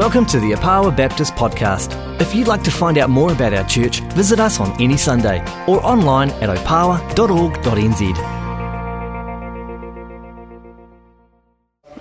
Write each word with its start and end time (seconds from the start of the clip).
Welcome 0.00 0.24
to 0.28 0.40
the 0.40 0.52
Opawa 0.52 0.96
Baptist 0.96 1.34
Podcast. 1.34 1.92
If 2.22 2.34
you'd 2.34 2.48
like 2.48 2.62
to 2.62 2.70
find 2.70 2.96
out 2.96 3.10
more 3.10 3.32
about 3.32 3.52
our 3.52 3.68
church, 3.68 4.00
visit 4.14 4.40
us 4.40 4.58
on 4.58 4.72
any 4.80 4.96
Sunday 4.96 5.40
or 5.68 5.84
online 5.84 6.30
at 6.40 6.48
opawa.org.nz. 6.48 8.00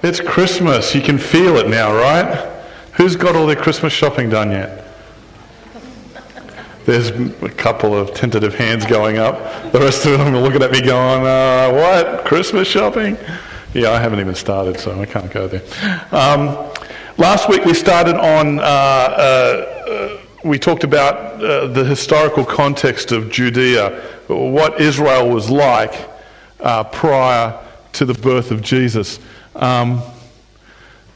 It's 0.01 0.21
Christmas. 0.21 0.95
You 0.95 1.01
can 1.01 1.17
feel 1.17 1.57
it 1.57 1.67
now, 1.67 1.93
right? 1.93 2.63
Who's 2.93 3.17
got 3.17 3.35
all 3.35 3.45
their 3.45 3.57
Christmas 3.57 3.91
shopping 3.91 4.29
done 4.29 4.51
yet? 4.51 4.85
There's 6.85 7.09
a 7.09 7.49
couple 7.49 7.93
of 7.93 8.13
tentative 8.13 8.55
hands 8.55 8.85
going 8.85 9.17
up. 9.17 9.73
The 9.73 9.79
rest 9.79 10.05
of 10.05 10.19
them 10.19 10.33
are 10.33 10.39
looking 10.39 10.63
at 10.63 10.71
me 10.71 10.79
going, 10.81 11.25
uh, 11.25 11.69
what? 11.73 12.23
Christmas 12.23 12.65
shopping? 12.65 13.17
Yeah, 13.73 13.91
I 13.91 13.99
haven't 13.99 14.21
even 14.21 14.35
started, 14.35 14.79
so 14.79 14.97
I 15.01 15.05
can't 15.05 15.29
go 15.29 15.49
there. 15.49 15.63
Um, 16.13 16.71
Last 17.19 17.49
week 17.49 17.65
we 17.65 17.73
started 17.73 18.15
on, 18.15 18.59
uh, 18.59 18.61
uh, 18.63 20.17
we 20.45 20.57
talked 20.57 20.85
about 20.85 21.43
uh, 21.43 21.67
the 21.67 21.83
historical 21.83 22.45
context 22.45 23.11
of 23.11 23.29
Judea, 23.29 24.01
what 24.27 24.79
Israel 24.79 25.29
was 25.29 25.49
like 25.49 25.93
uh, 26.61 26.85
prior 26.85 27.59
to 27.91 28.05
the 28.05 28.13
birth 28.13 28.51
of 28.51 28.61
Jesus. 28.61 29.19
Um, 29.53 30.01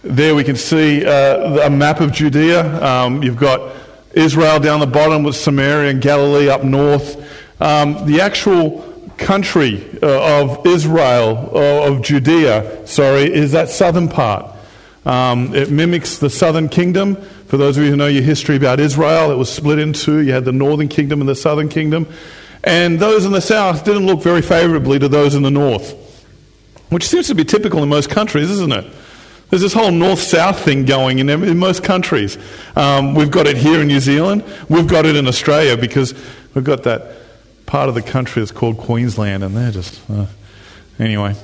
there 0.01 0.35
we 0.35 0.43
can 0.43 0.57
see 0.57 1.05
uh, 1.05 1.67
a 1.67 1.69
map 1.69 2.01
of 2.01 2.11
Judea. 2.11 2.83
Um, 2.83 3.23
you've 3.23 3.39
got 3.39 3.73
Israel 4.11 4.59
down 4.59 4.81
the 4.81 4.87
bottom 4.87 5.23
with 5.23 5.37
Samaria 5.37 5.91
and 5.91 6.01
Galilee 6.01 6.49
up 6.49 6.65
north. 6.65 7.15
Um, 7.61 8.05
the 8.05 8.19
actual 8.19 8.81
country 9.17 9.89
uh, 10.03 10.41
of 10.41 10.67
Israel, 10.67 11.57
of 11.57 12.01
Judea, 12.01 12.85
sorry, 12.85 13.33
is 13.33 13.53
that 13.53 13.69
southern 13.69 14.09
part. 14.09 14.52
Um, 15.05 15.53
it 15.53 15.69
mimics 15.69 16.17
the 16.17 16.29
southern 16.29 16.69
kingdom. 16.69 17.15
For 17.47 17.57
those 17.57 17.77
of 17.77 17.83
you 17.83 17.89
who 17.89 17.95
know 17.95 18.07
your 18.07 18.23
history 18.23 18.55
about 18.55 18.79
Israel, 18.79 19.31
it 19.31 19.35
was 19.35 19.51
split 19.51 19.79
in 19.79 19.93
two. 19.93 20.19
You 20.19 20.33
had 20.33 20.45
the 20.45 20.51
northern 20.51 20.87
kingdom 20.87 21.19
and 21.19 21.29
the 21.29 21.35
southern 21.35 21.69
kingdom. 21.69 22.07
And 22.63 22.99
those 22.99 23.25
in 23.25 23.33
the 23.33 23.41
south 23.41 23.83
didn't 23.83 24.05
look 24.05 24.21
very 24.21 24.41
favorably 24.41 24.97
to 24.99 25.09
those 25.09 25.35
in 25.35 25.43
the 25.43 25.51
north, 25.51 25.91
which 26.89 27.07
seems 27.07 27.27
to 27.27 27.35
be 27.35 27.43
typical 27.43 27.83
in 27.83 27.89
most 27.89 28.09
countries, 28.09 28.49
isn't 28.49 28.71
it? 28.71 28.85
There's 29.49 29.61
this 29.61 29.73
whole 29.73 29.91
north 29.91 30.21
south 30.21 30.61
thing 30.61 30.85
going 30.85 31.19
in, 31.19 31.29
in 31.29 31.57
most 31.59 31.83
countries. 31.83 32.37
Um, 32.75 33.13
we've 33.13 33.29
got 33.29 33.45
it 33.47 33.57
here 33.57 33.81
in 33.81 33.87
New 33.87 33.99
Zealand, 33.99 34.43
we've 34.69 34.87
got 34.87 35.05
it 35.05 35.15
in 35.15 35.27
Australia 35.27 35.75
because 35.75 36.13
we've 36.55 36.63
got 36.63 36.83
that 36.83 37.15
part 37.65 37.89
of 37.89 37.95
the 37.95 38.01
country 38.01 38.41
that's 38.41 38.51
called 38.51 38.77
Queensland, 38.77 39.43
and 39.43 39.55
they're 39.55 39.71
just. 39.71 39.99
Uh, 40.09 40.25
anyway. 40.99 41.35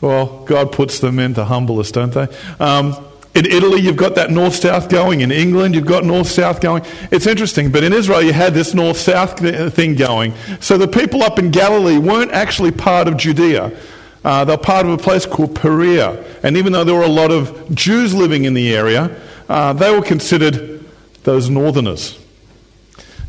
Well, 0.00 0.44
God 0.44 0.72
puts 0.72 0.98
them 0.98 1.18
in 1.18 1.34
to 1.34 1.44
humble 1.44 1.78
us, 1.80 1.90
don't 1.90 2.12
they? 2.12 2.28
Um, 2.60 2.94
in 3.34 3.46
Italy, 3.46 3.80
you've 3.80 3.96
got 3.96 4.14
that 4.14 4.30
north 4.30 4.54
south 4.54 4.88
going. 4.88 5.20
In 5.20 5.32
England, 5.32 5.74
you've 5.74 5.86
got 5.86 6.04
north 6.04 6.28
south 6.28 6.60
going. 6.60 6.84
It's 7.10 7.26
interesting, 7.26 7.72
but 7.72 7.82
in 7.82 7.92
Israel, 7.92 8.22
you 8.22 8.32
had 8.32 8.54
this 8.54 8.74
north 8.74 8.96
south 8.96 9.40
thing 9.74 9.96
going. 9.96 10.34
So 10.60 10.78
the 10.78 10.86
people 10.86 11.22
up 11.22 11.38
in 11.38 11.50
Galilee 11.50 11.98
weren't 11.98 12.30
actually 12.30 12.70
part 12.70 13.08
of 13.08 13.16
Judea. 13.16 13.76
Uh, 14.24 14.44
they're 14.44 14.56
part 14.56 14.86
of 14.86 14.92
a 14.92 14.98
place 14.98 15.26
called 15.26 15.54
Perea. 15.56 16.24
And 16.44 16.56
even 16.56 16.72
though 16.72 16.84
there 16.84 16.94
were 16.94 17.02
a 17.02 17.08
lot 17.08 17.32
of 17.32 17.74
Jews 17.74 18.14
living 18.14 18.44
in 18.44 18.54
the 18.54 18.74
area, 18.74 19.20
uh, 19.48 19.72
they 19.72 19.94
were 19.94 20.02
considered 20.02 20.84
those 21.24 21.50
northerners. 21.50 22.23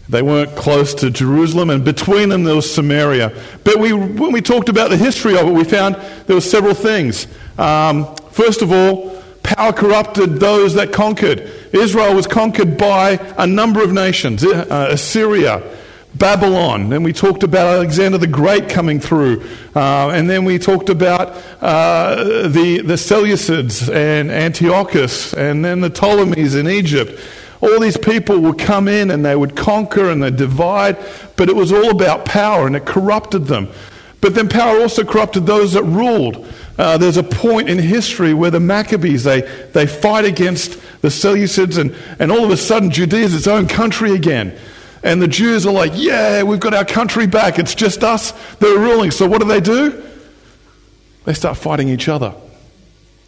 They 0.07 0.21
weren't 0.21 0.55
close 0.55 0.93
to 0.95 1.09
Jerusalem, 1.09 1.69
and 1.69 1.83
between 1.83 2.29
them 2.29 2.43
there 2.43 2.55
was 2.55 2.71
Samaria. 2.71 3.33
But 3.63 3.79
we, 3.79 3.91
when 3.91 4.31
we 4.31 4.41
talked 4.41 4.69
about 4.69 4.91
the 4.91 4.97
history 4.97 5.37
of 5.37 5.47
it, 5.47 5.51
we 5.51 5.63
found 5.63 5.95
there 6.27 6.35
were 6.35 6.41
several 6.41 6.75
things. 6.75 7.27
Um, 7.57 8.15
first 8.29 8.61
of 8.61 8.71
all, 8.71 9.19
power 9.41 9.73
corrupted 9.73 10.39
those 10.39 10.75
that 10.75 10.91
conquered. 10.91 11.51
Israel 11.71 12.13
was 12.15 12.27
conquered 12.27 12.77
by 12.77 13.19
a 13.37 13.47
number 13.47 13.83
of 13.83 13.91
nations 13.93 14.43
uh, 14.43 14.89
Assyria, 14.91 15.63
Babylon. 16.13 16.89
Then 16.89 17.03
we 17.03 17.11
talked 17.11 17.43
about 17.43 17.67
Alexander 17.67 18.17
the 18.17 18.27
Great 18.27 18.69
coming 18.69 18.99
through. 18.99 19.43
Uh, 19.75 20.09
and 20.09 20.29
then 20.29 20.45
we 20.45 20.57
talked 20.59 20.89
about 20.89 21.43
uh, 21.61 22.47
the, 22.47 22.81
the 22.81 22.93
Seleucids 22.93 23.93
and 23.93 24.31
Antiochus, 24.31 25.33
and 25.33 25.65
then 25.65 25.81
the 25.81 25.89
Ptolemies 25.89 26.55
in 26.55 26.67
Egypt. 26.67 27.19
All 27.65 27.79
these 27.79 27.97
people 27.97 28.39
would 28.41 28.59
come 28.59 28.87
in 28.87 29.09
and 29.09 29.25
they 29.25 29.35
would 29.35 29.55
conquer 29.55 30.09
and 30.11 30.21
they'd 30.21 30.35
divide, 30.35 30.97
but 31.35 31.49
it 31.49 31.55
was 31.55 31.71
all 31.71 31.89
about 31.89 32.23
power 32.23 32.67
and 32.67 32.75
it 32.75 32.85
corrupted 32.85 33.45
them. 33.45 33.69
But 34.21 34.35
then 34.35 34.49
power 34.49 34.79
also 34.81 35.03
corrupted 35.03 35.45
those 35.45 35.73
that 35.73 35.83
ruled. 35.83 36.47
Uh, 36.77 36.97
there's 36.97 37.17
a 37.17 37.23
point 37.23 37.69
in 37.69 37.79
history 37.79 38.33
where 38.33 38.51
the 38.51 38.59
Maccabees, 38.59 39.23
they, 39.23 39.41
they 39.73 39.87
fight 39.87 40.25
against 40.25 40.79
the 41.01 41.07
Seleucids, 41.07 41.77
and, 41.77 41.95
and 42.19 42.31
all 42.31 42.43
of 42.43 42.51
a 42.51 42.57
sudden 42.57 42.91
Judea 42.91 43.25
is 43.25 43.33
its 43.33 43.47
own 43.47 43.67
country 43.67 44.11
again. 44.11 44.57
And 45.03 45.21
the 45.21 45.27
Jews 45.27 45.65
are 45.65 45.73
like, 45.73 45.91
yeah, 45.95 46.43
we've 46.43 46.59
got 46.59 46.73
our 46.73 46.85
country 46.85 47.27
back. 47.27 47.59
It's 47.59 47.75
just 47.75 48.03
us 48.03 48.31
that 48.55 48.75
are 48.75 48.79
ruling. 48.79 49.11
So 49.11 49.27
what 49.27 49.41
do 49.41 49.47
they 49.47 49.61
do? 49.61 50.03
They 51.25 51.33
start 51.33 51.57
fighting 51.57 51.89
each 51.89 52.07
other. 52.09 52.35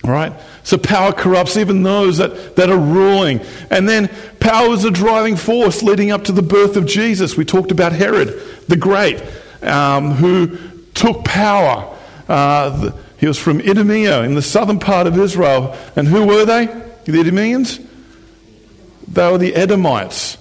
Right? 0.03 0.33
So 0.63 0.77
power 0.77 1.11
corrupts 1.11 1.57
even 1.57 1.83
those 1.83 2.17
that, 2.17 2.55
that 2.55 2.69
are 2.69 2.77
ruling. 2.77 3.41
And 3.69 3.89
then 3.89 4.09
power 4.39 4.69
is 4.73 4.85
a 4.85 4.91
driving 4.91 5.35
force 5.35 5.83
leading 5.83 6.11
up 6.11 6.25
to 6.25 6.31
the 6.31 6.41
birth 6.41 6.77
of 6.77 6.85
Jesus. 6.85 7.35
We 7.35 7.45
talked 7.45 7.71
about 7.71 7.91
Herod 7.91 8.41
the 8.67 8.77
Great, 8.77 9.21
um, 9.61 10.11
who 10.11 10.57
took 10.93 11.25
power. 11.25 11.93
Uh, 12.29 12.69
the, 12.69 12.95
he 13.17 13.27
was 13.27 13.37
from 13.39 13.59
Idumea 13.59 14.23
in 14.23 14.35
the 14.35 14.41
southern 14.41 14.79
part 14.79 15.07
of 15.07 15.17
Israel. 15.17 15.75
And 15.95 16.07
who 16.07 16.25
were 16.25 16.45
they? 16.45 16.67
The 17.05 17.19
Idumeans? 17.19 17.79
They 19.07 19.31
were 19.31 19.37
the 19.37 19.55
Edomites. 19.55 20.37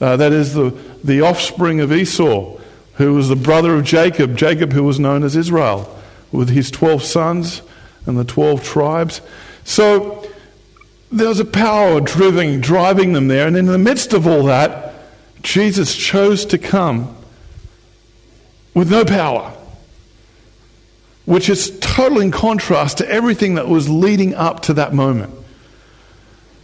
Uh, 0.00 0.16
that 0.16 0.32
is 0.32 0.54
the, 0.54 0.70
the 1.04 1.20
offspring 1.20 1.80
of 1.80 1.92
Esau, 1.92 2.58
who 2.94 3.14
was 3.14 3.28
the 3.28 3.36
brother 3.36 3.74
of 3.74 3.84
Jacob, 3.84 4.36
Jacob 4.36 4.72
who 4.72 4.82
was 4.82 4.98
known 4.98 5.22
as 5.22 5.36
Israel, 5.36 5.98
with 6.30 6.48
his 6.48 6.70
12 6.70 7.02
sons 7.02 7.62
and 8.06 8.18
the 8.18 8.24
12 8.24 8.62
tribes. 8.64 9.20
So 9.64 10.26
there 11.10 11.28
was 11.28 11.40
a 11.40 11.44
power 11.44 12.00
driving, 12.00 12.60
driving 12.60 13.12
them 13.12 13.28
there. 13.28 13.46
And 13.46 13.56
in 13.56 13.66
the 13.66 13.78
midst 13.78 14.12
of 14.12 14.26
all 14.26 14.44
that, 14.44 14.94
Jesus 15.42 15.94
chose 15.94 16.44
to 16.46 16.58
come 16.58 17.16
with 18.74 18.90
no 18.90 19.04
power, 19.04 19.52
which 21.24 21.48
is 21.48 21.78
totally 21.80 22.24
in 22.26 22.30
contrast 22.30 22.98
to 22.98 23.08
everything 23.08 23.54
that 23.56 23.68
was 23.68 23.88
leading 23.88 24.34
up 24.34 24.60
to 24.62 24.74
that 24.74 24.94
moment. 24.94 25.34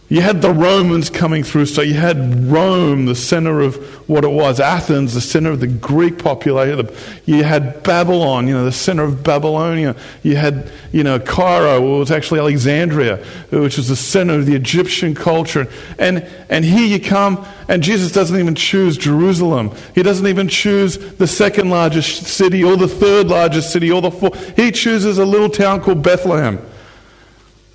You 0.09 0.21
had 0.21 0.41
the 0.41 0.51
Romans 0.51 1.11
coming 1.11 1.43
through, 1.43 1.67
so 1.67 1.83
you 1.83 1.93
had 1.93 2.43
Rome, 2.45 3.05
the 3.05 3.13
center 3.13 3.61
of 3.61 3.75
what 4.09 4.23
it 4.23 4.31
was, 4.31 4.59
Athens, 4.59 5.13
the 5.13 5.21
center 5.21 5.51
of 5.51 5.59
the 5.59 5.67
Greek 5.67 6.17
population. 6.17 6.89
You 7.25 7.43
had 7.43 7.83
Babylon, 7.83 8.47
you 8.47 8.55
know, 8.55 8.65
the 8.65 8.71
center 8.71 9.03
of 9.03 9.23
Babylonia. 9.23 9.95
You 10.23 10.35
had, 10.35 10.71
you 10.91 11.03
know, 11.03 11.19
Cairo, 11.19 11.77
it 11.77 11.99
was 11.99 12.09
actually 12.09 12.39
Alexandria, 12.39 13.17
which 13.51 13.77
was 13.77 13.87
the 13.87 13.95
center 13.95 14.33
of 14.33 14.47
the 14.47 14.55
Egyptian 14.55 15.13
culture. 15.13 15.67
And, 15.99 16.27
and 16.49 16.65
here 16.65 16.87
you 16.87 16.99
come, 16.99 17.45
and 17.67 17.83
Jesus 17.83 18.11
doesn't 18.11 18.37
even 18.37 18.55
choose 18.55 18.97
Jerusalem. 18.97 19.75
He 19.93 20.01
doesn't 20.01 20.25
even 20.25 20.47
choose 20.47 20.97
the 20.97 21.27
second 21.27 21.69
largest 21.69 22.23
city 22.23 22.63
or 22.63 22.75
the 22.77 22.87
third 22.87 23.27
largest 23.27 23.71
city 23.71 23.91
or 23.91 24.01
the 24.01 24.09
fourth. 24.09 24.57
He 24.57 24.71
chooses 24.71 25.19
a 25.19 25.25
little 25.25 25.49
town 25.49 25.81
called 25.81 26.01
Bethlehem. 26.01 26.65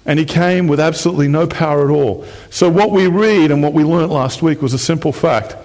And 0.07 0.19
he 0.19 0.25
came 0.25 0.69
with 0.69 0.81
absolutely 0.81 1.29
no 1.29 1.47
power 1.47 1.85
at 1.85 1.91
all. 1.91 2.27
So, 2.51 2.69
what 2.69 2.91
we 2.91 3.07
read 3.07 3.51
and 3.51 3.63
what 3.63 3.73
we 3.73 3.85
learnt 3.85 4.13
last 4.13 4.43
week 4.43 4.61
was 4.61 4.75
a 4.75 4.79
simple 4.79 5.13
fact. 5.13 5.57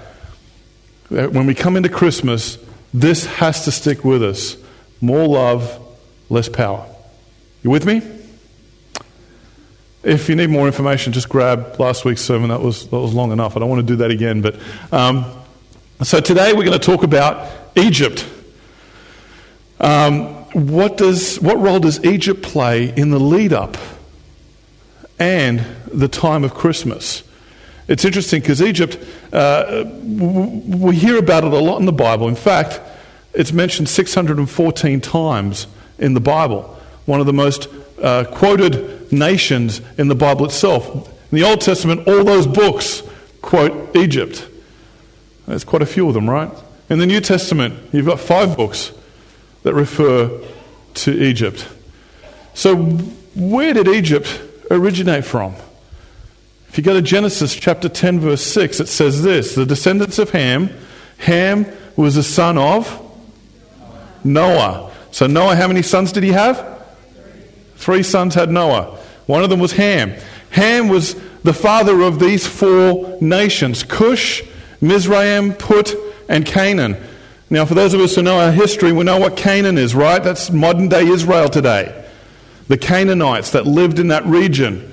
That 1.12 1.34
when 1.34 1.46
we 1.46 1.56
come 1.56 1.76
into 1.76 1.90
Christmas, 1.90 2.58
this 2.94 3.26
has 3.26 3.66
to 3.66 3.72
stick 3.72 4.06
with 4.06 4.24
us 4.24 4.56
more 5.02 5.28
love, 5.28 5.80
less 6.30 6.50
power. 6.50 6.86
You 7.64 7.70
with 7.70 7.86
me? 7.86 8.02
If 10.04 10.30
you 10.30 10.36
need 10.36 10.50
more 10.50 10.66
information, 10.66 11.12
just 11.12 11.28
grab 11.28 11.78
last 11.80 12.06
week's 12.06 12.22
sermon. 12.22 12.50
That 12.50 12.62
was, 12.62 12.88
that 12.88 12.98
was 12.98 13.14
long 13.14 13.32
enough. 13.32 13.58
I 13.58 13.60
don't 13.60 13.70
want 13.70 13.86
to 13.86 13.94
do 13.94 13.98
that 13.98 14.12
again. 14.12 14.42
But 14.42 14.58
um, 14.94 15.26
so 16.02 16.22
today 16.22 16.54
we're 16.54 16.64
going 16.64 16.80
to 16.80 16.86
talk 16.86 17.04
about 17.04 17.52
Egypt. 17.76 18.26
Um, 19.82 20.28
what, 20.54 20.98
does, 20.98 21.38
what 21.42 21.60
role 21.60 21.80
does 21.80 22.04
Egypt 22.06 22.42
play 22.42 22.94
in 22.96 23.10
the 23.10 23.20
lead 23.20 23.52
up 23.52 23.78
and 25.20 25.66
the 25.88 26.08
time 26.08 26.44
of 26.44 26.54
Christmas. 26.54 27.24
It's 27.88 28.06
interesting 28.06 28.42
because 28.42 28.62
Egypt, 28.62 28.98
uh, 29.34 29.84
we 30.04 30.96
hear 30.96 31.18
about 31.18 31.44
it 31.44 31.52
a 31.52 31.60
lot 31.60 31.80
in 31.80 31.86
the 31.86 31.92
Bible. 31.92 32.28
In 32.28 32.36
fact, 32.36 32.80
it's 33.34 33.52
mentioned 33.52 33.90
614 33.90 35.02
times 35.02 35.68
in 35.98 36.14
the 36.14 36.20
Bible. 36.20 36.78
One 37.06 37.20
of 37.20 37.26
the 37.26 37.34
most 37.34 37.68
uh, 38.02 38.26
quoted 38.26 39.12
nations 39.12 39.82
in 39.98 40.08
the 40.08 40.16
Bible 40.16 40.46
itself. 40.46 40.88
In 41.32 41.38
the 41.38 41.44
Old 41.44 41.62
Testament, 41.62 42.08
all 42.08 42.24
those 42.24 42.48
books 42.48 43.04
quote 43.42 43.96
Egypt. 43.96 44.48
There's 45.48 45.64
quite 45.64 45.82
a 45.82 45.88
few 45.88 46.08
of 46.08 46.14
them, 46.14 46.30
right? 46.30 46.52
In 46.90 47.00
the 47.00 47.06
New 47.06 47.22
Testament, 47.22 47.76
you've 47.92 48.06
got 48.06 48.20
five 48.20 48.56
books 48.56 48.92
that 49.64 49.74
refer 49.74 50.42
to 50.94 51.24
Egypt. 51.24 51.68
So, 52.54 52.76
where 53.36 53.74
did 53.74 53.88
Egypt 53.88 54.42
originate 54.70 55.26
from? 55.26 55.56
If 56.70 56.78
you 56.78 56.84
go 56.84 56.94
to 56.94 57.02
Genesis 57.02 57.56
chapter 57.56 57.90
10, 57.90 58.20
verse 58.20 58.44
6, 58.44 58.80
it 58.80 58.88
says 58.88 59.24
this 59.24 59.56
The 59.56 59.66
descendants 59.66 60.20
of 60.20 60.30
Ham, 60.32 60.70
Ham 61.20 61.66
was 61.96 62.16
the 62.16 62.24
son 62.24 62.58
of 62.58 63.06
Noah. 64.24 64.92
So, 65.12 65.28
Noah, 65.28 65.56
how 65.56 65.68
many 65.68 65.82
sons 65.82 66.12
did 66.12 66.24
he 66.24 66.32
have? 66.32 66.86
Three 67.76 68.04
sons 68.04 68.36
had 68.36 68.52
Noah. 68.52 68.98
One 69.26 69.44
of 69.44 69.50
them 69.50 69.60
was 69.60 69.74
Ham. 69.74 70.14
Ham 70.52 70.90
was 70.90 71.16
the 71.44 71.54
father 71.54 72.02
of 72.02 72.20
these 72.20 72.46
four 72.46 73.18
nations 73.22 73.84
Cush, 73.84 74.44
Mizraim, 74.82 75.54
Put, 75.54 75.96
and 76.28 76.46
Canaan. 76.46 76.98
Now, 77.50 77.66
for 77.66 77.74
those 77.74 77.96
of 77.96 78.00
us 78.00 78.16
who 78.16 78.22
know 78.22 78.40
our 78.40 78.52
history, 78.52 78.92
we 78.92 79.04
know 79.04 79.18
what 79.18 79.36
Canaan 79.36 79.78
is, 79.78 79.96
right? 79.96 80.24
That's 80.24 80.52
modern 80.52 80.88
day 80.88 81.08
Israel 81.08 81.50
today. 81.50 81.99
The 82.70 82.78
Canaanites 82.78 83.52
that 83.52 83.68
lived 83.68 84.00
in 84.00 84.08
that 84.08 84.26
region. 84.26 84.90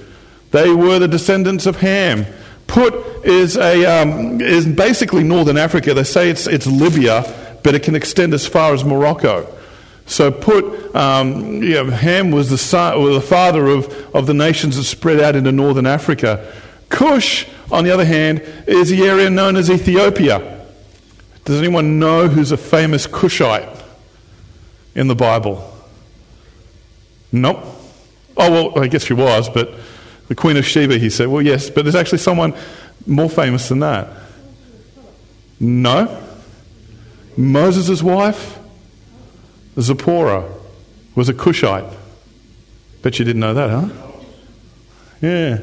They 0.51 0.73
were 0.73 0.99
the 0.99 1.07
descendants 1.07 1.67
of 1.67 1.77
Ham. 1.77 2.27
Put 2.67 2.95
is, 3.25 3.57
a, 3.57 3.85
um, 3.85 4.41
is 4.41 4.67
basically 4.67 5.23
northern 5.23 5.59
Africa. 5.59 5.93
They 5.93 6.03
say 6.03 6.31
it's, 6.31 6.47
it's 6.47 6.67
Libya, 6.67 7.59
but 7.63 7.75
it 7.75 7.83
can 7.83 7.95
extend 7.95 8.33
as 8.33 8.47
far 8.47 8.73
as 8.73 8.85
Morocco. 8.85 9.53
So 10.07 10.33
Put, 10.33 10.97
um, 10.97 11.63
you 11.63 11.75
know, 11.75 11.91
Ham 11.91 12.31
was 12.31 12.49
the, 12.49 12.59
son, 12.59 12.95
or 12.95 13.11
the 13.11 13.21
father 13.21 13.67
of, 13.67 13.93
of 14.15 14.27
the 14.27 14.35
nations 14.35 14.77
that 14.77 14.85
spread 14.85 15.21
out 15.21 15.37
into 15.37 15.53
northern 15.53 15.87
Africa. 15.87 16.51
Cush, 16.89 17.47
on 17.71 17.85
the 17.85 17.91
other 17.91 18.07
hand, 18.07 18.41
is 18.67 18.89
the 18.89 19.03
area 19.03 19.29
known 19.29 19.55
as 19.57 19.71
Ethiopia. 19.71 20.65
Does 21.45 21.59
anyone 21.59 21.99
know 21.99 22.27
who's 22.27 22.53
a 22.53 22.57
famous 22.57 23.07
Cushite 23.07 23.69
in 24.95 25.09
the 25.09 25.15
Bible? 25.15 25.76
Nope. 27.41 27.65
Oh, 28.37 28.51
well, 28.51 28.83
I 28.83 28.89
guess 28.89 29.05
she 29.05 29.15
was, 29.15 29.49
but 29.49 29.73
the 30.29 30.35
Queen 30.35 30.57
of 30.57 30.67
Sheba, 30.67 30.99
he 30.99 31.11
said. 31.11 31.29
Well, 31.29 31.43
yes, 31.43 31.71
but 31.71 31.85
there's 31.85 31.95
actually 31.95 32.19
someone 32.19 32.55
more 33.07 33.29
famous 33.29 33.69
than 33.69 33.81
that. 33.81 34.09
No. 35.61 36.23
Moses' 37.37 38.03
wife, 38.03 38.59
Zipporah, 39.79 40.51
was 41.15 41.29
a 41.29 41.35
Cushite. 41.35 41.85
Bet 43.03 43.19
you 43.19 43.25
didn't 43.25 43.41
know 43.41 43.55
that, 43.55 43.71
huh? 43.71 43.89
Yeah. 45.21 45.59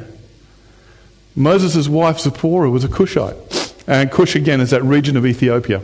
Moses' 1.36 1.88
wife, 1.88 2.20
Zipporah, 2.20 2.70
was 2.70 2.84
a 2.84 2.88
Cushite. 2.88 3.36
And 3.88 4.12
Cush, 4.12 4.36
again, 4.36 4.62
is 4.62 4.70
that 4.70 4.84
region 4.84 5.18
of 5.18 5.26
Ethiopia. 5.26 5.82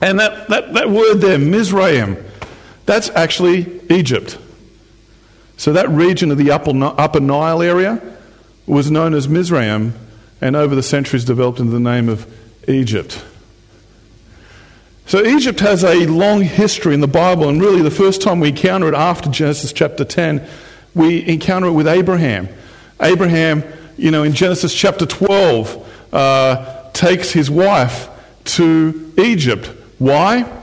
And 0.00 0.20
that, 0.20 0.48
that, 0.48 0.74
that 0.74 0.90
word 0.90 1.16
there, 1.16 1.38
Mizraim, 1.38 2.22
that's 2.86 3.10
actually 3.10 3.80
Egypt. 3.90 4.38
So 5.58 5.72
that 5.72 5.88
region 5.90 6.30
of 6.30 6.38
the 6.38 6.52
upper, 6.52 7.20
Nile 7.20 7.62
area 7.62 8.00
was 8.66 8.90
known 8.92 9.12
as 9.12 9.28
Mizraim 9.28 9.92
and 10.40 10.54
over 10.54 10.76
the 10.76 10.84
centuries 10.84 11.24
developed 11.24 11.58
into 11.58 11.72
the 11.72 11.80
name 11.80 12.08
of 12.08 12.32
Egypt. 12.68 13.22
So 15.06 15.24
Egypt 15.24 15.58
has 15.60 15.82
a 15.82 16.06
long 16.06 16.42
history 16.42 16.94
in 16.94 17.00
the 17.00 17.08
Bible, 17.08 17.48
and 17.48 17.60
really 17.60 17.82
the 17.82 17.90
first 17.90 18.22
time 18.22 18.38
we 18.38 18.50
encounter 18.50 18.86
it 18.88 18.94
after 18.94 19.28
Genesis 19.30 19.72
chapter 19.72 20.04
10, 20.04 20.46
we 20.94 21.26
encounter 21.26 21.66
it 21.68 21.72
with 21.72 21.88
Abraham. 21.88 22.48
Abraham, 23.00 23.64
you 23.96 24.12
know, 24.12 24.22
in 24.22 24.34
Genesis 24.34 24.72
chapter 24.72 25.06
12, 25.06 26.12
uh, 26.12 26.90
takes 26.92 27.32
his 27.32 27.50
wife 27.50 28.08
to 28.44 29.12
Egypt. 29.18 29.66
Why? 29.98 30.57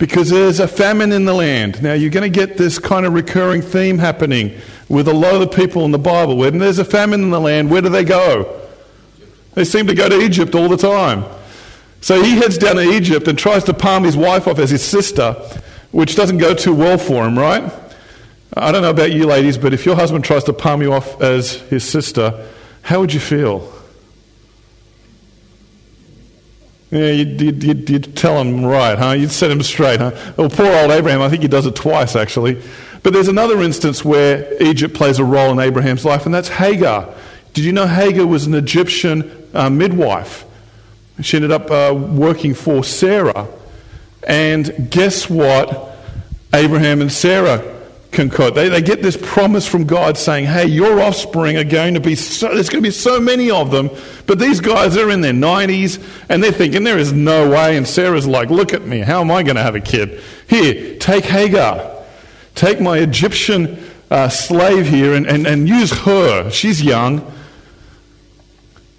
Because 0.00 0.30
there's 0.30 0.60
a 0.60 0.66
famine 0.66 1.12
in 1.12 1.26
the 1.26 1.34
land. 1.34 1.82
Now, 1.82 1.92
you're 1.92 2.10
going 2.10 2.32
to 2.32 2.36
get 2.36 2.56
this 2.56 2.78
kind 2.78 3.04
of 3.04 3.12
recurring 3.12 3.60
theme 3.60 3.98
happening 3.98 4.58
with 4.88 5.06
a 5.06 5.12
lot 5.12 5.34
of 5.34 5.40
the 5.40 5.46
people 5.46 5.84
in 5.84 5.90
the 5.90 5.98
Bible. 5.98 6.38
When 6.38 6.56
there's 6.56 6.78
a 6.78 6.86
famine 6.86 7.22
in 7.22 7.28
the 7.28 7.38
land, 7.38 7.70
where 7.70 7.82
do 7.82 7.90
they 7.90 8.02
go? 8.02 8.60
They 9.52 9.64
seem 9.64 9.86
to 9.88 9.94
go 9.94 10.08
to 10.08 10.18
Egypt 10.18 10.54
all 10.54 10.70
the 10.70 10.78
time. 10.78 11.26
So 12.00 12.22
he 12.22 12.36
heads 12.36 12.56
down 12.56 12.76
to 12.76 12.82
Egypt 12.82 13.28
and 13.28 13.38
tries 13.38 13.62
to 13.64 13.74
palm 13.74 14.04
his 14.04 14.16
wife 14.16 14.48
off 14.48 14.58
as 14.58 14.70
his 14.70 14.82
sister, 14.82 15.34
which 15.90 16.16
doesn't 16.16 16.38
go 16.38 16.54
too 16.54 16.74
well 16.74 16.96
for 16.96 17.26
him, 17.26 17.38
right? 17.38 17.70
I 18.56 18.72
don't 18.72 18.80
know 18.80 18.90
about 18.90 19.12
you 19.12 19.26
ladies, 19.26 19.58
but 19.58 19.74
if 19.74 19.84
your 19.84 19.96
husband 19.96 20.24
tries 20.24 20.44
to 20.44 20.54
palm 20.54 20.80
you 20.80 20.94
off 20.94 21.20
as 21.20 21.56
his 21.68 21.84
sister, 21.84 22.48
how 22.80 23.00
would 23.00 23.12
you 23.12 23.20
feel? 23.20 23.70
Yeah, 26.90 27.10
you'd, 27.10 27.40
you'd, 27.40 27.62
you'd, 27.62 27.90
you'd, 27.90 28.16
tell 28.16 28.40
him 28.40 28.64
right, 28.64 28.98
huh? 28.98 29.12
You'd 29.12 29.30
set 29.30 29.50
him 29.50 29.62
straight, 29.62 30.00
huh? 30.00 30.10
Well, 30.36 30.50
poor 30.50 30.66
old 30.66 30.90
Abraham, 30.90 31.22
I 31.22 31.28
think 31.28 31.42
he 31.42 31.48
does 31.48 31.66
it 31.66 31.76
twice, 31.76 32.16
actually. 32.16 32.60
But 33.02 33.12
there's 33.12 33.28
another 33.28 33.62
instance 33.62 34.04
where 34.04 34.60
Egypt 34.62 34.94
plays 34.94 35.18
a 35.18 35.24
role 35.24 35.52
in 35.52 35.60
Abraham's 35.60 36.04
life, 36.04 36.26
and 36.26 36.34
that's 36.34 36.48
Hagar. 36.48 37.14
Did 37.54 37.64
you 37.64 37.72
know 37.72 37.86
Hagar 37.86 38.26
was 38.26 38.46
an 38.46 38.54
Egyptian 38.54 39.30
uh, 39.54 39.70
midwife? 39.70 40.44
She 41.22 41.36
ended 41.36 41.52
up 41.52 41.70
uh, 41.70 41.94
working 41.94 42.54
for 42.54 42.82
Sarah. 42.82 43.46
And 44.26 44.90
guess 44.90 45.30
what? 45.30 45.96
Abraham 46.52 47.00
and 47.00 47.12
Sarah 47.12 47.79
concord. 48.10 48.54
They, 48.54 48.68
they 48.68 48.82
get 48.82 49.02
this 49.02 49.16
promise 49.16 49.66
from 49.66 49.84
God 49.84 50.16
saying, 50.16 50.46
hey, 50.46 50.66
your 50.66 51.00
offspring 51.00 51.56
are 51.56 51.64
going 51.64 51.94
to 51.94 52.00
be 52.00 52.14
so, 52.14 52.52
there's 52.54 52.68
going 52.68 52.82
to 52.82 52.86
be 52.86 52.92
so 52.92 53.20
many 53.20 53.50
of 53.50 53.70
them. 53.70 53.90
But 54.26 54.38
these 54.38 54.60
guys 54.60 54.96
are 54.96 55.10
in 55.10 55.20
their 55.20 55.32
90s 55.32 56.02
and 56.28 56.42
they're 56.42 56.52
thinking, 56.52 56.84
there 56.84 56.98
is 56.98 57.12
no 57.12 57.50
way. 57.50 57.76
And 57.76 57.86
Sarah's 57.86 58.26
like, 58.26 58.50
look 58.50 58.72
at 58.72 58.86
me. 58.86 59.00
How 59.00 59.20
am 59.20 59.30
I 59.30 59.42
going 59.42 59.56
to 59.56 59.62
have 59.62 59.74
a 59.74 59.80
kid? 59.80 60.20
Here, 60.48 60.98
take 60.98 61.24
Hagar. 61.24 61.98
Take 62.54 62.80
my 62.80 62.98
Egyptian 62.98 63.90
uh, 64.10 64.28
slave 64.28 64.88
here 64.88 65.14
and, 65.14 65.26
and, 65.26 65.46
and 65.46 65.68
use 65.68 65.92
her. 65.92 66.50
She's 66.50 66.82
young. 66.82 67.32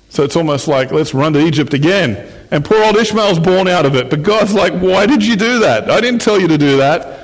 So 0.09 0.23
it's 0.23 0.35
almost 0.35 0.67
like, 0.67 0.91
let's 0.91 1.13
run 1.13 1.33
to 1.33 1.39
Egypt 1.39 1.73
again. 1.73 2.29
And 2.51 2.65
poor 2.65 2.83
old 2.83 2.97
Ishmael's 2.97 3.39
born 3.39 3.67
out 3.67 3.85
of 3.85 3.95
it. 3.95 4.09
But 4.09 4.23
God's 4.23 4.53
like, 4.53 4.73
why 4.73 5.05
did 5.05 5.25
you 5.25 5.35
do 5.35 5.59
that? 5.59 5.89
I 5.89 6.01
didn't 6.01 6.21
tell 6.21 6.39
you 6.39 6.49
to 6.49 6.57
do 6.57 6.77
that. 6.77 7.20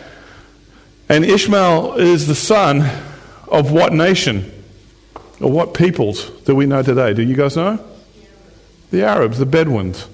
And 1.09 1.23
Ishmael 1.23 1.95
is 1.95 2.27
the 2.27 2.35
son 2.35 2.89
of 3.47 3.71
what 3.71 3.93
nation? 3.93 4.51
Or 5.39 5.51
what 5.51 5.73
peoples 5.73 6.29
do 6.45 6.55
we 6.55 6.65
know 6.65 6.81
today? 6.81 7.13
Do 7.13 7.21
you 7.21 7.35
guys 7.35 7.55
know? 7.55 7.79
The 8.91 9.03
Arabs, 9.03 9.37
the 9.37 9.45
Bedouins. 9.45 10.07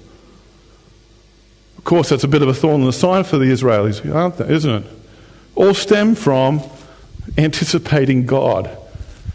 Of 1.78 1.84
course, 1.84 2.10
that's 2.10 2.24
a 2.24 2.28
bit 2.28 2.42
of 2.42 2.48
a 2.48 2.54
thorn 2.54 2.80
in 2.80 2.86
the 2.86 2.92
side 2.92 3.26
for 3.26 3.38
the 3.38 3.46
Israelis, 3.46 4.14
aren't 4.14 4.36
they, 4.38 4.48
isn't 4.52 4.84
it? 4.84 4.90
All 5.54 5.74
stem 5.74 6.14
from 6.14 6.62
anticipating 7.38 8.26
God, 8.26 8.70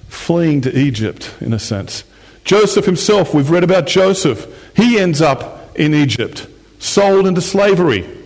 fleeing 0.07 0.61
to 0.61 0.78
Egypt, 0.78 1.33
in 1.42 1.54
a 1.54 1.59
sense. 1.59 2.04
Joseph 2.44 2.85
himself, 2.85 3.33
we've 3.33 3.49
read 3.49 3.63
about 3.63 3.87
Joseph. 3.87 4.73
He 4.75 4.99
ends 4.99 5.21
up 5.21 5.71
in 5.75 5.94
Egypt, 5.94 6.47
sold 6.80 7.28
into 7.28 7.42
slavery. 7.42 8.19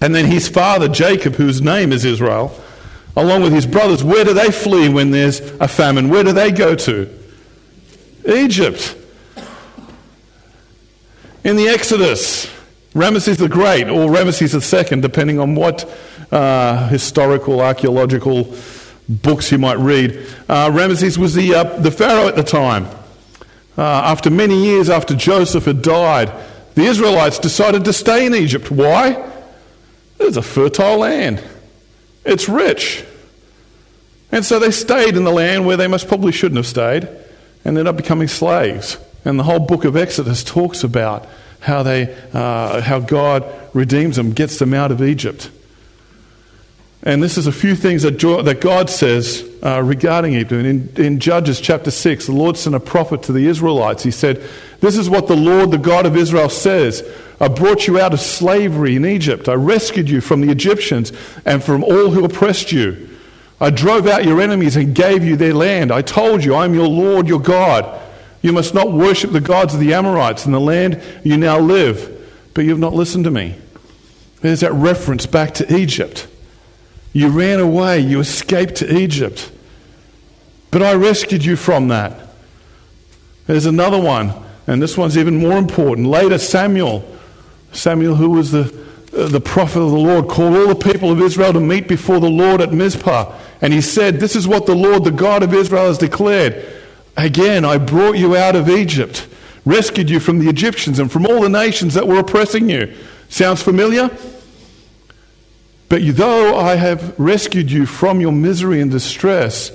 And 0.00 0.14
then 0.14 0.24
his 0.26 0.48
father, 0.48 0.88
Jacob, 0.88 1.34
whose 1.34 1.60
name 1.60 1.92
is 1.92 2.04
Israel, 2.04 2.58
along 3.16 3.42
with 3.42 3.52
his 3.52 3.66
brothers, 3.66 4.02
where 4.02 4.24
do 4.24 4.32
they 4.32 4.50
flee 4.50 4.88
when 4.88 5.10
there's 5.10 5.40
a 5.40 5.68
famine? 5.68 6.08
Where 6.08 6.24
do 6.24 6.32
they 6.32 6.50
go 6.50 6.74
to? 6.74 7.18
Egypt. 8.26 8.96
In 11.44 11.56
the 11.56 11.68
Exodus, 11.68 12.46
Ramesses 12.94 13.38
the 13.38 13.48
Great, 13.48 13.88
or 13.88 14.08
Ramesses 14.08 14.60
Second, 14.62 15.02
depending 15.02 15.38
on 15.38 15.54
what 15.54 15.88
uh, 16.30 16.88
historical, 16.88 17.60
archaeological 17.60 18.54
books 19.08 19.50
you 19.50 19.58
might 19.58 19.78
read, 19.78 20.26
uh, 20.48 20.70
Ramesses 20.70 21.18
was 21.18 21.34
the, 21.34 21.54
uh, 21.54 21.64
the 21.78 21.90
Pharaoh 21.90 22.28
at 22.28 22.36
the 22.36 22.42
time. 22.42 22.86
Uh, 23.76 23.82
after 23.82 24.30
many 24.30 24.64
years 24.64 24.90
after 24.90 25.14
Joseph 25.14 25.64
had 25.64 25.82
died, 25.82 26.32
the 26.74 26.82
Israelites 26.82 27.38
decided 27.38 27.84
to 27.84 27.92
stay 27.92 28.26
in 28.26 28.34
Egypt. 28.34 28.70
Why? 28.70 29.29
It's 30.20 30.36
a 30.36 30.42
fertile 30.42 30.98
land. 30.98 31.42
It's 32.24 32.48
rich. 32.48 33.04
And 34.30 34.44
so 34.44 34.58
they 34.58 34.70
stayed 34.70 35.16
in 35.16 35.24
the 35.24 35.32
land 35.32 35.66
where 35.66 35.76
they 35.76 35.88
most 35.88 36.06
probably 36.06 36.32
shouldn't 36.32 36.58
have 36.58 36.66
stayed 36.66 37.04
and 37.04 37.76
ended 37.76 37.86
up 37.86 37.96
becoming 37.96 38.28
slaves. 38.28 38.98
And 39.24 39.38
the 39.38 39.42
whole 39.42 39.58
book 39.58 39.84
of 39.84 39.96
Exodus 39.96 40.44
talks 40.44 40.84
about 40.84 41.26
how, 41.60 41.82
they, 41.82 42.16
uh, 42.32 42.80
how 42.80 43.00
God 43.00 43.44
redeems 43.74 44.16
them, 44.16 44.32
gets 44.32 44.58
them 44.58 44.72
out 44.72 44.92
of 44.92 45.02
Egypt. 45.02 45.50
And 47.02 47.22
this 47.22 47.38
is 47.38 47.46
a 47.46 47.52
few 47.52 47.74
things 47.74 48.02
that, 48.02 48.18
that 48.18 48.60
God 48.60 48.90
says 48.90 49.48
uh, 49.62 49.82
regarding 49.82 50.34
Egypt. 50.34 50.52
In, 50.52 50.92
in 50.96 51.18
Judges 51.18 51.60
chapter 51.60 51.90
6, 51.90 52.26
the 52.26 52.32
Lord 52.32 52.58
sent 52.58 52.76
a 52.76 52.80
prophet 52.80 53.22
to 53.24 53.32
the 53.32 53.46
Israelites. 53.46 54.02
He 54.02 54.10
said, 54.10 54.42
This 54.80 54.98
is 54.98 55.08
what 55.08 55.26
the 55.26 55.36
Lord, 55.36 55.70
the 55.70 55.78
God 55.78 56.04
of 56.04 56.16
Israel, 56.16 56.50
says 56.50 57.02
I 57.40 57.48
brought 57.48 57.86
you 57.86 57.98
out 57.98 58.12
of 58.12 58.20
slavery 58.20 58.96
in 58.96 59.06
Egypt. 59.06 59.48
I 59.48 59.54
rescued 59.54 60.10
you 60.10 60.20
from 60.20 60.42
the 60.42 60.50
Egyptians 60.50 61.10
and 61.46 61.64
from 61.64 61.82
all 61.82 62.10
who 62.10 62.22
oppressed 62.22 62.70
you. 62.70 63.08
I 63.58 63.70
drove 63.70 64.06
out 64.06 64.26
your 64.26 64.40
enemies 64.42 64.76
and 64.76 64.94
gave 64.94 65.24
you 65.24 65.36
their 65.36 65.54
land. 65.54 65.90
I 65.90 66.02
told 66.02 66.44
you, 66.44 66.54
I'm 66.54 66.74
your 66.74 66.88
Lord, 66.88 67.28
your 67.28 67.40
God. 67.40 67.98
You 68.42 68.52
must 68.52 68.74
not 68.74 68.92
worship 68.92 69.32
the 69.32 69.40
gods 69.40 69.72
of 69.72 69.80
the 69.80 69.94
Amorites 69.94 70.44
in 70.44 70.52
the 70.52 70.60
land 70.60 71.02
you 71.24 71.38
now 71.38 71.58
live. 71.58 72.16
But 72.52 72.64
you 72.64 72.70
have 72.70 72.78
not 72.78 72.94
listened 72.94 73.24
to 73.24 73.30
me. 73.30 73.56
There's 74.42 74.60
that 74.60 74.72
reference 74.72 75.24
back 75.24 75.54
to 75.54 75.74
Egypt. 75.74 76.26
You 77.12 77.28
ran 77.28 77.60
away, 77.60 78.00
you 78.00 78.20
escaped 78.20 78.76
to 78.76 78.96
Egypt. 78.96 79.50
But 80.70 80.82
I 80.82 80.94
rescued 80.94 81.44
you 81.44 81.56
from 81.56 81.88
that. 81.88 82.28
There's 83.46 83.66
another 83.66 84.00
one, 84.00 84.32
and 84.66 84.80
this 84.80 84.96
one's 84.96 85.18
even 85.18 85.36
more 85.36 85.58
important. 85.58 86.06
Later, 86.06 86.38
Samuel, 86.38 87.04
Samuel, 87.72 88.14
who 88.14 88.30
was 88.30 88.52
the, 88.52 88.86
uh, 89.16 89.26
the 89.26 89.40
prophet 89.40 89.80
of 89.80 89.90
the 89.90 89.98
Lord, 89.98 90.28
called 90.28 90.56
all 90.56 90.68
the 90.68 90.92
people 90.92 91.10
of 91.10 91.20
Israel 91.20 91.52
to 91.52 91.60
meet 91.60 91.88
before 91.88 92.20
the 92.20 92.30
Lord 92.30 92.60
at 92.60 92.72
Mizpah. 92.72 93.36
And 93.60 93.72
he 93.72 93.80
said, 93.80 94.20
This 94.20 94.36
is 94.36 94.46
what 94.46 94.66
the 94.66 94.74
Lord, 94.76 95.02
the 95.02 95.10
God 95.10 95.42
of 95.42 95.52
Israel, 95.52 95.86
has 95.86 95.98
declared. 95.98 96.64
Again, 97.16 97.64
I 97.64 97.78
brought 97.78 98.16
you 98.16 98.36
out 98.36 98.54
of 98.54 98.68
Egypt, 98.68 99.26
rescued 99.64 100.08
you 100.08 100.20
from 100.20 100.38
the 100.38 100.48
Egyptians 100.48 101.00
and 101.00 101.10
from 101.10 101.26
all 101.26 101.40
the 101.40 101.48
nations 101.48 101.94
that 101.94 102.06
were 102.06 102.20
oppressing 102.20 102.70
you. 102.70 102.94
Sounds 103.28 103.62
familiar? 103.62 104.10
But 105.90 106.02
though 106.16 106.56
I 106.56 106.76
have 106.76 107.18
rescued 107.18 107.72
you 107.72 107.84
from 107.84 108.20
your 108.20 108.30
misery 108.30 108.80
and 108.80 108.92
distress, 108.92 109.72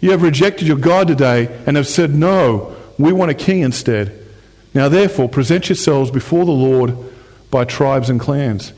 you 0.00 0.10
have 0.10 0.22
rejected 0.22 0.66
your 0.66 0.78
God 0.78 1.06
today 1.06 1.54
and 1.66 1.76
have 1.76 1.86
said, 1.86 2.14
No, 2.14 2.74
we 2.98 3.12
want 3.12 3.30
a 3.30 3.34
king 3.34 3.60
instead. 3.60 4.18
Now, 4.72 4.88
therefore, 4.88 5.28
present 5.28 5.68
yourselves 5.68 6.10
before 6.10 6.46
the 6.46 6.50
Lord 6.50 6.96
by 7.50 7.66
tribes 7.66 8.08
and 8.08 8.18
clans. 8.18 8.72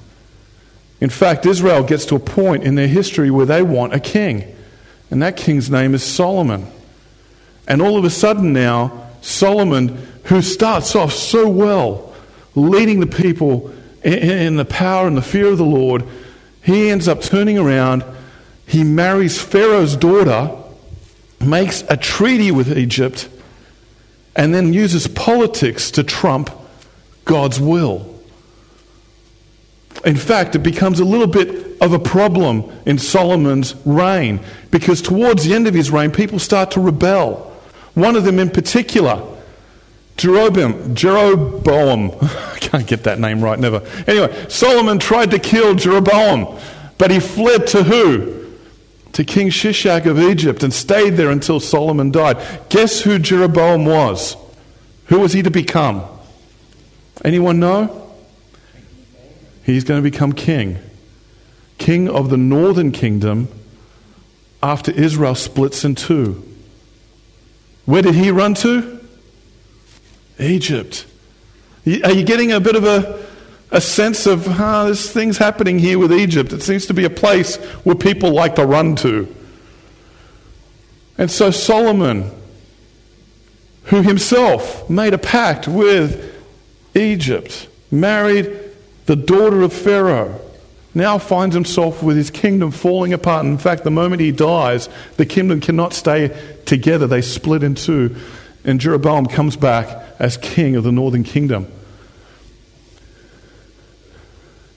In 1.01 1.09
fact, 1.09 1.47
Israel 1.47 1.85
gets 1.85 2.05
to 2.07 2.17
a 2.17 2.21
point 2.21 2.65
in 2.65 2.75
their 2.75 2.89
history 2.89 3.31
where 3.31 3.47
they 3.47 3.63
want 3.63 3.95
a 3.95 4.01
king, 4.01 4.53
and 5.09 5.23
that 5.23 5.37
king's 5.37 5.71
name 5.71 5.95
is 5.95 6.03
Solomon. 6.03 6.67
And 7.69 7.81
all 7.81 7.97
of 7.97 8.05
a 8.05 8.11
sudden 8.11 8.53
now, 8.53 9.09
Solomon, 9.21 10.05
who 10.25 10.43
starts 10.43 10.97
off 10.97 11.13
so 11.13 11.49
well, 11.49 12.13
leading 12.57 12.99
the 12.99 13.07
people 13.07 13.73
in 14.03 14.57
the 14.57 14.65
power 14.65 15.07
and 15.07 15.17
the 15.17 15.23
fear 15.23 15.47
of 15.47 15.59
the 15.59 15.65
Lord, 15.65 16.05
he 16.63 16.91
ends 16.91 17.09
up 17.09 17.21
turning 17.21 17.59
around. 17.59 18.05
He 18.67 18.85
marries 18.85 19.41
Pharaoh's 19.41 19.97
daughter, 19.97 20.51
makes 21.41 21.83
a 21.89 21.97
treaty 21.97 22.51
with 22.51 22.77
Egypt, 22.77 23.29
and 24.37 24.55
then 24.55 24.73
uses 24.73 25.09
politics 25.09 25.91
to 25.93 26.05
trump 26.05 26.51
God's 27.25 27.61
will. 27.61 28.09
In 30.05 30.17
fact, 30.17 30.57
it 30.57 30.61
becomes 30.61 31.01
a 31.01 31.05
little 31.05 31.27
bit 31.27 31.81
of 31.81 31.93
a 31.93 31.99
problem 31.99 32.71
in 32.87 32.99
Solomon's 32.99 33.75
reign 33.85 34.41
because 34.71 35.03
towards 35.03 35.45
the 35.45 35.55
end 35.55 35.67
of 35.67 35.75
his 35.75 35.91
reign, 35.91 36.11
people 36.11 36.39
start 36.39 36.71
to 36.73 36.81
rebel. 36.81 37.53
One 37.95 38.17
of 38.17 38.25
them 38.25 38.39
in 38.39 38.51
particular, 38.51 39.23
Jeroboam, 40.17 40.95
Jeroboam, 40.95 42.13
I 42.23 42.59
can't 42.61 42.87
get 42.87 43.05
that 43.05 43.19
name 43.19 43.41
right, 43.41 43.59
never. 43.59 43.83
Anyway, 44.07 44.47
Solomon 44.49 44.99
tried 44.99 45.31
to 45.33 45.39
kill 45.39 45.75
Jeroboam, 45.75 46.59
but 46.99 47.11
he 47.11 47.21
fled 47.21 47.67
to 47.69 47.83
who? 47.83 48.43
To 49.15 49.25
King 49.25 49.49
Shishak 49.49 50.07
of 50.07 50.19
Egypt 50.19 50.63
and 50.63 50.73
stayed 50.73 51.11
there 51.11 51.31
until 51.31 51.61
Solomon 51.61 52.11
died. 52.11 52.39
Guess 52.71 53.01
who 53.01 53.19
Jeroboam 53.19 53.85
was? 53.85 54.37
Who 55.07 55.21
was 55.21 55.33
he 55.33 55.43
to 55.43 55.51
become? 55.51 56.03
Anyone 57.25 57.61
know? 57.61 58.15
He's 59.65 59.85
going 59.85 60.03
to 60.03 60.11
become 60.11 60.33
king. 60.33 60.79
King 61.79 62.09
of 62.09 62.31
the 62.31 62.37
northern 62.37 62.91
kingdom 62.91 63.49
after 64.63 64.91
Israel 64.93 65.35
splits 65.35 65.85
in 65.85 65.95
two. 65.95 66.43
Where 67.85 68.03
did 68.03 68.15
he 68.15 68.31
run 68.31 68.55
to? 68.55 69.02
Egypt. 70.39 71.07
Are 71.87 72.13
you 72.13 72.25
getting 72.25 72.53
a 72.53 72.61
bit 72.61 72.77
of 72.77 72.85
a, 72.85 73.25
a 73.71 73.81
sense 73.81 74.27
of, 74.27 74.49
ah, 74.49 74.85
there's 74.85 75.11
things 75.11 75.39
happening 75.39 75.79
here 75.79 75.99
with 75.99 76.13
Egypt? 76.13 76.53
It 76.53 76.63
seems 76.63 76.87
to 76.87 76.95
be 76.95 77.05
a 77.05 77.11
place 77.11 77.57
where 77.85 77.97
people 77.97 78.33
like 78.33 78.57
to 78.57 78.67
run 78.67 78.97
to. 78.97 79.35
And 81.19 81.31
so 81.31 81.51
Solomon, 81.51 82.31
who 83.85 84.03
himself 84.03 84.89
made 84.89 85.15
a 85.15 85.19
pact 85.19 85.69
with 85.69 86.35
Egypt, 86.95 87.69
married 87.91 88.59
the 89.07 89.17
daughter 89.17 89.63
of 89.63 89.73
Pharaoh, 89.73 90.41
now 90.95 91.19
finds 91.19 91.55
himself 91.55 92.03
with 92.03 92.17
his 92.17 92.31
kingdom 92.31 92.71
falling 92.71 93.13
apart. 93.13 93.47
In 93.47 93.59
fact, 93.59 93.83
the 93.83 93.91
moment 93.91 94.21
he 94.21 94.31
dies, 94.31 94.89
the 95.17 95.27
kingdom 95.27 95.61
cannot 95.61 95.95
stay 95.95 96.37
together. 96.67 97.07
They 97.07 97.23
split 97.23 97.63
in 97.63 97.75
two. 97.75 98.17
And 98.65 98.81
Jeroboam 98.81 99.27
comes 99.27 99.57
back 99.57 100.05
as 100.19 100.37
king 100.37 100.77
of 100.77 100.85
the 100.85 100.93
northern 100.93 101.25
kingdom. 101.25 101.67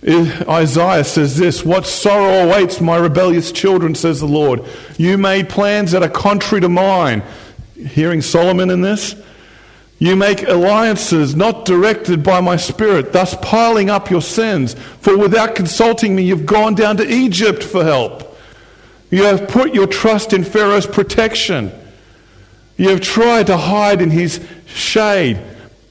Isaiah 0.07 1.03
says 1.03 1.37
this 1.37 1.65
What 1.65 1.87
sorrow 1.87 2.47
awaits 2.47 2.79
my 2.79 2.97
rebellious 2.97 3.51
children, 3.51 3.95
says 3.95 4.19
the 4.19 4.27
Lord. 4.27 4.63
You 4.97 5.17
made 5.17 5.49
plans 5.49 5.91
that 5.91 6.03
are 6.03 6.09
contrary 6.09 6.61
to 6.61 6.69
mine. 6.69 7.23
Hearing 7.75 8.21
Solomon 8.21 8.69
in 8.69 8.81
this? 8.81 9.15
You 9.97 10.15
make 10.15 10.47
alliances 10.47 11.35
not 11.35 11.65
directed 11.65 12.21
by 12.21 12.41
my 12.41 12.57
spirit, 12.57 13.13
thus 13.13 13.35
piling 13.41 13.89
up 13.89 14.09
your 14.11 14.21
sins. 14.21 14.73
For 14.73 15.17
without 15.17 15.55
consulting 15.55 16.15
me, 16.15 16.23
you've 16.23 16.45
gone 16.45 16.75
down 16.75 16.97
to 16.97 17.09
Egypt 17.09 17.63
for 17.63 17.83
help. 17.83 18.37
You 19.09 19.23
have 19.23 19.47
put 19.47 19.73
your 19.73 19.87
trust 19.87 20.33
in 20.33 20.43
Pharaoh's 20.43 20.85
protection. 20.85 21.71
You 22.77 22.89
have 22.89 23.01
tried 23.01 23.47
to 23.47 23.57
hide 23.57 24.01
in 24.01 24.11
his 24.11 24.45
shade. 24.65 25.39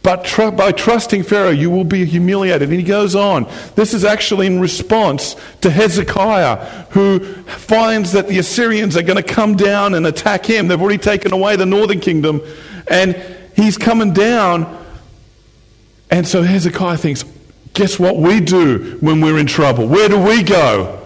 But 0.03 0.27
tr- 0.27 0.51
by 0.51 0.73
trusting 0.73 1.23
Pharaoh, 1.23 1.49
you 1.49 1.71
will 1.71 1.85
be 1.85 2.05
humiliated. 2.05 2.69
And 2.69 2.79
he 2.79 2.85
goes 2.85 3.15
on. 3.15 3.51
This 3.75 3.95
is 3.95 4.05
actually 4.05 4.47
in 4.47 4.61
response 4.61 5.35
to 5.63 5.71
Hezekiah, 5.71 6.57
who 6.91 7.21
finds 7.45 8.13
that 8.13 8.29
the 8.29 8.39
Assyrians 8.39 8.99
are 8.99 9.03
going 9.03 9.17
to 9.17 9.23
come 9.23 9.57
down 9.57 9.95
and 9.95 10.07
attack 10.07 10.45
him. 10.45 10.69
They've 10.69 10.81
already 10.81 10.99
taken 10.99 11.33
away 11.33 11.57
the 11.57 11.65
northern 11.65 12.01
kingdom. 12.01 12.43
And 12.87 13.17
he's 13.57 13.79
coming 13.79 14.13
down. 14.13 14.85
And 16.11 16.29
so 16.29 16.43
Hezekiah 16.43 16.99
thinks, 16.99 17.25
guess 17.73 17.99
what 17.99 18.19
we 18.19 18.41
do 18.41 18.99
when 19.01 19.23
we're 19.23 19.39
in 19.39 19.47
trouble? 19.47 19.89
Where 19.89 20.11
do 20.11 20.23
we 20.23 20.43
go? 20.43 21.01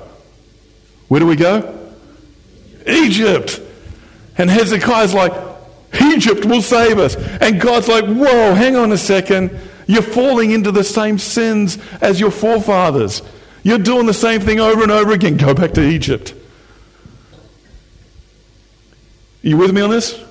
Where 1.06 1.20
do 1.20 1.26
we 1.26 1.36
go? 1.36 1.88
Egypt. 2.84 3.60
And 4.36 4.50
Hezekiah's 4.50 5.14
like, 5.14 5.32
Egypt 6.00 6.44
will 6.44 6.62
save 6.62 6.98
us. 6.98 7.16
And 7.16 7.60
God's 7.60 7.88
like, 7.88 8.04
whoa, 8.04 8.54
hang 8.54 8.76
on 8.76 8.92
a 8.92 8.98
second. 8.98 9.50
You're 9.86 10.02
falling 10.02 10.50
into 10.50 10.70
the 10.70 10.84
same 10.84 11.18
sins 11.18 11.78
as 12.00 12.20
your 12.20 12.30
forefathers. 12.30 13.22
You're 13.62 13.78
doing 13.78 14.06
the 14.06 14.14
same 14.14 14.40
thing 14.40 14.60
over 14.60 14.82
and 14.82 14.92
over 14.92 15.12
again. 15.12 15.36
Go 15.36 15.54
back 15.54 15.72
to 15.72 15.82
Egypt. 15.82 16.34
Are 19.44 19.48
you 19.48 19.56
with 19.56 19.72
me 19.72 19.80
on 19.80 19.90
this? 19.90 20.22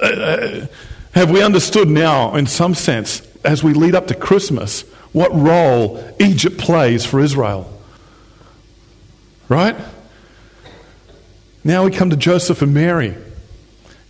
Uh, 0.00 0.06
uh, 0.06 0.66
have 1.12 1.30
we 1.30 1.42
understood 1.42 1.88
now, 1.88 2.34
in 2.34 2.46
some 2.46 2.74
sense, 2.74 3.22
as 3.44 3.62
we 3.62 3.72
lead 3.74 3.94
up 3.94 4.08
to 4.08 4.14
Christmas, 4.14 4.82
what 5.12 5.34
role 5.34 6.02
Egypt 6.18 6.58
plays 6.58 7.04
for 7.04 7.20
Israel? 7.20 7.72
Right? 9.48 9.76
Now 11.64 11.84
we 11.84 11.90
come 11.90 12.10
to 12.10 12.16
Joseph 12.16 12.60
and 12.60 12.74
Mary. 12.74 13.16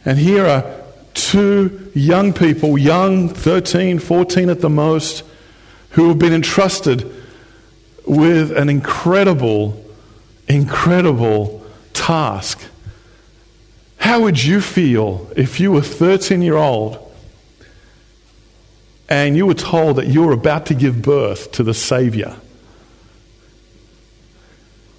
And 0.07 0.19
here 0.19 0.47
are 0.47 0.65
two 1.13 1.91
young 1.95 2.33
people, 2.33 2.79
young, 2.79 3.29
13, 3.29 3.99
14 3.99 4.49
at 4.49 4.63
the 4.63 4.71
most, 4.71 5.23
who 5.91 6.09
have 6.09 6.19
been 6.19 6.33
entrusted 6.33 7.13
with 8.07 8.57
an 8.57 8.71
incredible, 8.71 9.85
incredible 10.49 11.67
task 11.93 12.63
how 14.07 14.21
would 14.21 14.45
you 14.45 14.61
feel 14.61 15.29
if 15.35 15.59
you 15.59 15.73
were 15.73 15.83
13 15.83 16.41
year 16.41 16.57
old 16.57 16.97
and 19.09 19.37
you 19.37 19.47
were 19.47 19.55
told 19.55 19.97
that 19.97 20.07
you 20.07 20.23
were 20.23 20.33
about 20.33 20.67
to 20.67 20.75
give 20.75 21.03
birth 21.03 21.51
to 21.51 21.65
the 21.65 21.75
Savior? 21.75 22.37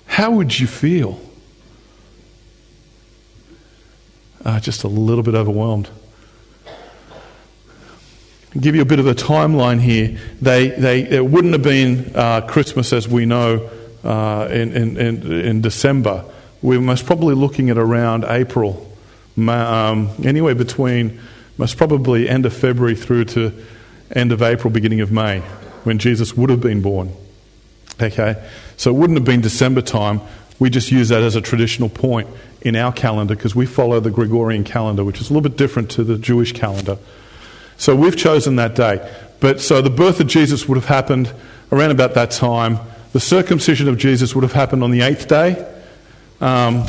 How 0.08 0.32
would 0.32 0.60
you 0.60 0.68
feel? 0.68 1.22
Uh, 4.48 4.62
just 4.62 4.86
a 4.86 4.88
little 4.88 5.24
bit 5.24 5.36
overwhelmed. 5.36 5.90
I'll 8.56 8.62
give 8.62 8.76
you 8.76 8.82
a 8.82 8.86
bit 8.86 8.98
of 8.98 9.06
a 9.06 9.14
timeline 9.14 9.82
here. 9.82 10.18
They, 10.42 10.70
they, 10.70 11.02
it 11.02 11.26
wouldn't 11.26 11.52
have 11.52 11.64
been 11.64 12.16
uh, 12.16 12.48
Christmas 12.48 12.94
as 12.94 13.10
we 13.10 13.26
know 13.26 13.70
uh, 14.06 14.48
in, 14.50 14.72
in, 14.72 14.98
in, 14.98 15.60
December. 15.60 16.24
We're 16.62 16.80
most 16.80 17.06
probably 17.06 17.36
looking 17.36 17.70
at 17.70 17.78
around 17.78 18.24
April 18.24 18.90
um, 19.38 20.12
anywhere 20.24 20.56
between 20.56 21.20
most 21.58 21.76
probably 21.76 22.30
end 22.30 22.46
of 22.46 22.54
February 22.54 22.96
through 22.96 23.26
to 23.26 23.52
end 24.16 24.32
of 24.32 24.42
April, 24.42 24.72
beginning 24.72 25.02
of 25.02 25.12
May, 25.12 25.42
when 25.84 26.00
Jesus 26.00 26.38
would 26.38 26.50
have 26.50 26.62
been 26.62 26.82
born. 26.82 27.12
Okay? 28.02 28.42
So 28.78 28.92
it 28.92 28.98
wouldn't 28.98 29.20
have 29.20 29.26
been 29.26 29.42
December 29.42 29.82
time. 29.82 30.22
We 30.60 30.70
just 30.70 30.92
use 30.92 31.10
that 31.10 31.22
as 31.22 31.36
a 31.36 31.42
traditional 31.42 31.90
point 31.90 32.28
in 32.62 32.76
our 32.76 32.92
calendar 32.92 33.36
because 33.36 33.56
we 33.56 33.66
follow 33.66 34.00
the 34.00 34.10
Gregorian 34.10 34.64
calendar, 34.64 35.04
which 35.04 35.22
is 35.22 35.30
a 35.30 35.34
little 35.34 35.48
bit 35.48 35.58
different 35.58 35.92
to 35.92 36.04
the 36.04 36.18
Jewish 36.18 36.52
calendar. 36.52 36.98
So 37.78 37.96
we've 37.96 38.18
chosen 38.18 38.56
that 38.56 38.76
day. 38.76 39.08
But 39.40 39.62
so 39.62 39.82
the 39.82 39.92
birth 39.92 40.20
of 40.20 40.28
Jesus 40.28 40.68
would 40.68 40.76
have 40.76 40.86
happened 40.86 41.32
around 41.72 41.92
about 41.92 42.16
that 42.16 42.32
time. 42.32 42.80
The 43.14 43.20
circumcision 43.20 43.88
of 43.88 43.98
Jesus 43.98 44.34
would 44.34 44.44
have 44.44 44.54
happened 44.54 44.84
on 44.84 44.92
the 44.92 45.02
eighth 45.02 45.28
day. 45.28 45.66
Um, 46.42 46.86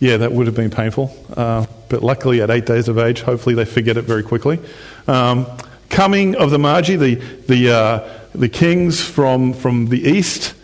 yeah, 0.00 0.16
that 0.16 0.32
would 0.32 0.46
have 0.46 0.56
been 0.56 0.70
painful. 0.70 1.14
Uh, 1.36 1.66
but 1.88 2.02
luckily, 2.02 2.40
at 2.40 2.50
eight 2.50 2.66
days 2.66 2.88
of 2.88 2.98
age, 2.98 3.20
hopefully 3.20 3.54
they 3.54 3.64
forget 3.64 3.96
it 3.96 4.02
very 4.02 4.22
quickly. 4.22 4.58
Um, 5.06 5.46
coming 5.90 6.34
of 6.34 6.50
the 6.50 6.58
Magi, 6.58 6.96
the, 6.96 7.14
the, 7.14 7.70
uh, 7.70 8.10
the 8.34 8.48
kings 8.48 9.00
from, 9.00 9.52
from 9.52 9.86
the 9.86 10.02
east, 10.02 10.54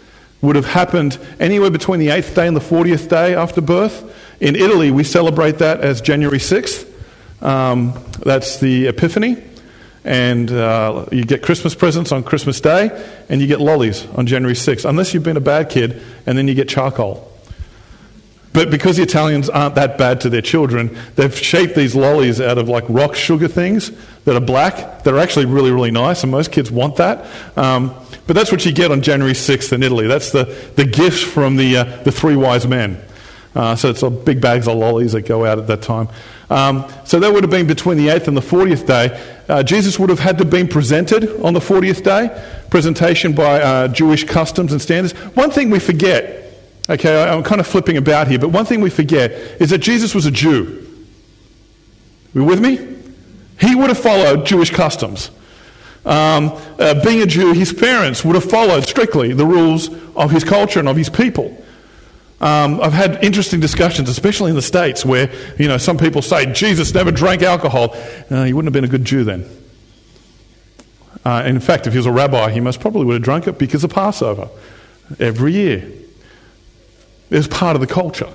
would 0.41 0.57
have 0.57 0.67
happened 0.67 1.19
anywhere 1.41 1.71
between 1.71 2.01
the 2.01 2.11
eighth 2.11 2.35
day 2.35 2.47
and 2.47 2.57
the 2.57 2.61
40th 2.61 3.09
day 3.09 3.35
after 3.35 3.61
birth. 3.61 4.15
In 4.41 4.55
Italy, 4.55 4.91
we 4.91 5.05
celebrate 5.05 5.59
that 5.59 5.81
as 5.81 6.01
January 6.01 6.39
6th. 6.39 6.87
Um, 7.43 7.93
that's 8.25 8.59
the 8.61 8.87
Epiphany. 8.87 9.43
And 10.05 10.51
uh, 10.51 11.07
you 11.11 11.25
get 11.25 11.43
Christmas 11.43 11.75
presents 11.75 12.13
on 12.13 12.23
Christmas 12.23 12.61
Day, 12.61 12.91
and 13.29 13.41
you 13.41 13.47
get 13.47 13.61
lollies 13.61 14.07
on 14.15 14.27
January 14.27 14.55
6th, 14.55 14.89
unless 14.89 15.13
you've 15.13 15.25
been 15.25 15.37
a 15.37 15.41
bad 15.41 15.69
kid, 15.69 16.01
and 16.25 16.39
then 16.39 16.49
you 16.49 16.55
get 16.55 16.69
charcoal. 16.69 17.28
But 18.59 18.71
because 18.71 18.97
the 18.97 19.05
Italians 19.05 19.49
aren't 19.49 19.77
that 19.77 19.99
bad 19.99 20.21
to 20.23 20.29
their 20.29 20.43
children, 20.43 20.99
they've 21.15 21.33
shaped 21.33 21.77
these 21.77 21.95
lollies 21.95 22.41
out 22.41 22.59
of 22.59 22.69
like 22.69 22.83
rock 22.89 23.15
sugar 23.15 23.47
things 23.47 23.93
that 24.25 24.35
are 24.35 24.45
black, 24.45 25.05
that 25.05 25.15
are 25.15 25.19
actually 25.21 25.47
really, 25.47 25.71
really 25.71 25.93
nice, 25.93 26.25
and 26.25 26.33
most 26.33 26.51
kids 26.51 26.69
want 26.69 26.97
that. 26.97 27.25
Um, 27.57 27.95
but 28.27 28.35
that's 28.35 28.51
what 28.51 28.67
you 28.67 28.73
get 28.73 28.91
on 28.91 29.01
January 29.01 29.35
6th 29.35 29.73
in 29.73 29.85
Italy. 29.85 30.09
That's 30.09 30.33
the, 30.33 30.47
the 30.75 30.85
gift 30.85 31.25
from 31.25 31.55
the, 31.55 31.77
uh, 31.77 31.85
the 32.03 32.11
three 32.11 32.35
wise 32.35 32.67
men. 32.67 33.01
Uh, 33.55 33.77
so 33.77 33.91
it's 33.91 34.03
big 34.25 34.41
bags 34.41 34.67
of 34.67 34.77
lollies 34.77 35.13
that 35.13 35.23
go 35.23 35.47
out 35.47 35.61
at 35.61 35.69
that 35.69 35.83
time. 35.83 36.09
Um, 36.51 36.85
so 37.05 37.21
that 37.21 37.33
would 37.33 37.45
have 37.45 37.53
been 37.53 37.69
between 37.69 37.97
the 37.97 38.09
8th 38.09 38.27
and 38.27 38.37
the 38.37 38.41
40th 38.41 38.89
day. 38.89 39.37
Uh, 39.49 39.63
Jesus 39.63 40.01
would 40.01 40.11
have 40.11 40.19
had 40.19 40.37
to 40.39 40.43
have 40.43 40.51
been 40.51 40.67
presented 40.67 41.41
on 41.43 41.55
the 41.55 41.61
40th 41.61 42.03
day, 42.03 42.45
presentation 42.71 43.35
by 43.35 43.61
uh, 43.63 43.87
Jewish 43.87 44.25
customs 44.25 44.73
and 44.73 44.83
standards. 44.83 45.17
One 45.37 45.53
thing 45.53 45.71
we 45.71 45.79
forget, 45.79 46.48
okay, 46.89 47.23
I'm 47.23 47.43
kind 47.43 47.61
of 47.61 47.67
flipping 47.67 47.97
about 47.97 48.29
here, 48.29 48.39
but 48.39 48.49
one 48.49 48.65
thing 48.65 48.81
we 48.81 48.91
forget 48.91 49.33
is 49.61 49.71
that 49.71 49.79
Jesus 49.79 50.15
was 50.15 50.27
a 50.27 50.31
Jew. 50.31 50.87
You 52.35 52.45
with 52.45 52.61
me? 52.61 52.97
He 53.61 53.75
would 53.75 53.89
have 53.89 53.99
followed 53.99 54.47
Jewish 54.47 54.71
customs. 54.71 55.31
Um, 56.05 56.59
uh, 56.79 57.03
being 57.05 57.21
a 57.23 57.27
Jew, 57.27 57.53
his 57.53 57.73
parents 57.73 58.25
would 58.25 58.35
have 58.35 58.49
followed 58.49 58.85
strictly 58.85 59.33
the 59.33 59.45
rules 59.45 59.91
of 60.15 60.31
his 60.31 60.45
culture 60.45 60.79
and 60.79 60.89
of 60.89 60.97
his 60.97 61.11
people. 61.11 61.65
Um, 62.41 62.81
I've 62.81 62.93
had 62.93 63.23
interesting 63.25 63.59
discussions, 63.59 64.09
especially 64.09 64.51
in 64.51 64.57
the 64.57 64.63
States, 64.63 65.05
where 65.05 65.31
you 65.59 65.67
know 65.67 65.77
some 65.77 65.99
people 65.99 66.23
say 66.23 66.47
Jesus 66.53 66.95
never 66.95 67.11
drank 67.11 67.43
alcohol. 67.43 67.97
Uh, 68.31 68.45
he 68.45 68.53
wouldn't 68.53 68.67
have 68.67 68.73
been 68.73 68.85
a 68.85 68.89
good 68.89 69.05
Jew 69.05 69.25
then. 69.25 69.45
Uh, 71.25 71.43
in 71.45 71.59
fact, 71.59 71.89
if 71.89 71.93
he 71.93 71.99
was 71.99 72.07
a 72.07 72.13
rabbi, 72.13 72.51
he 72.51 72.61
most 72.61 72.81
probably 72.81 73.05
would 73.05 73.15
have 73.15 73.23
drunk 73.23 73.49
it 73.49 73.59
because 73.59 73.83
of 73.83 73.91
Passover 73.91 74.49
every 75.19 75.53
year. 75.53 75.91
Was 77.31 77.49
part 77.49 77.77
of 77.77 77.81
the 77.81 77.87
culture. 77.87 78.29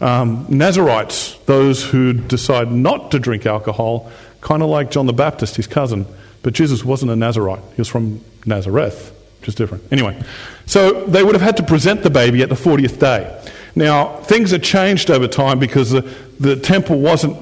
Um, 0.00 0.46
Nazarites, 0.48 1.34
those 1.46 1.84
who 1.84 2.12
decide 2.12 2.70
not 2.70 3.10
to 3.10 3.18
drink 3.18 3.46
alcohol, 3.46 4.10
kind 4.40 4.62
of 4.62 4.68
like 4.68 4.90
John 4.90 5.06
the 5.06 5.12
Baptist, 5.12 5.56
his 5.56 5.66
cousin, 5.66 6.06
but 6.42 6.52
Jesus 6.52 6.84
wasn't 6.84 7.10
a 7.10 7.16
Nazarite. 7.16 7.62
He 7.74 7.80
was 7.80 7.88
from 7.88 8.24
Nazareth, 8.46 9.12
which 9.40 9.48
is 9.48 9.54
different. 9.54 9.84
Anyway, 9.92 10.20
so 10.66 11.04
they 11.04 11.22
would 11.22 11.34
have 11.34 11.42
had 11.42 11.56
to 11.56 11.62
present 11.64 12.02
the 12.02 12.10
baby 12.10 12.42
at 12.42 12.48
the 12.48 12.54
40th 12.54 13.00
day. 13.00 13.42
Now, 13.74 14.16
things 14.18 14.52
had 14.52 14.62
changed 14.62 15.10
over 15.10 15.28
time 15.28 15.58
because 15.58 15.90
the, 15.90 16.02
the 16.38 16.56
temple 16.56 17.00
wasn't 17.00 17.36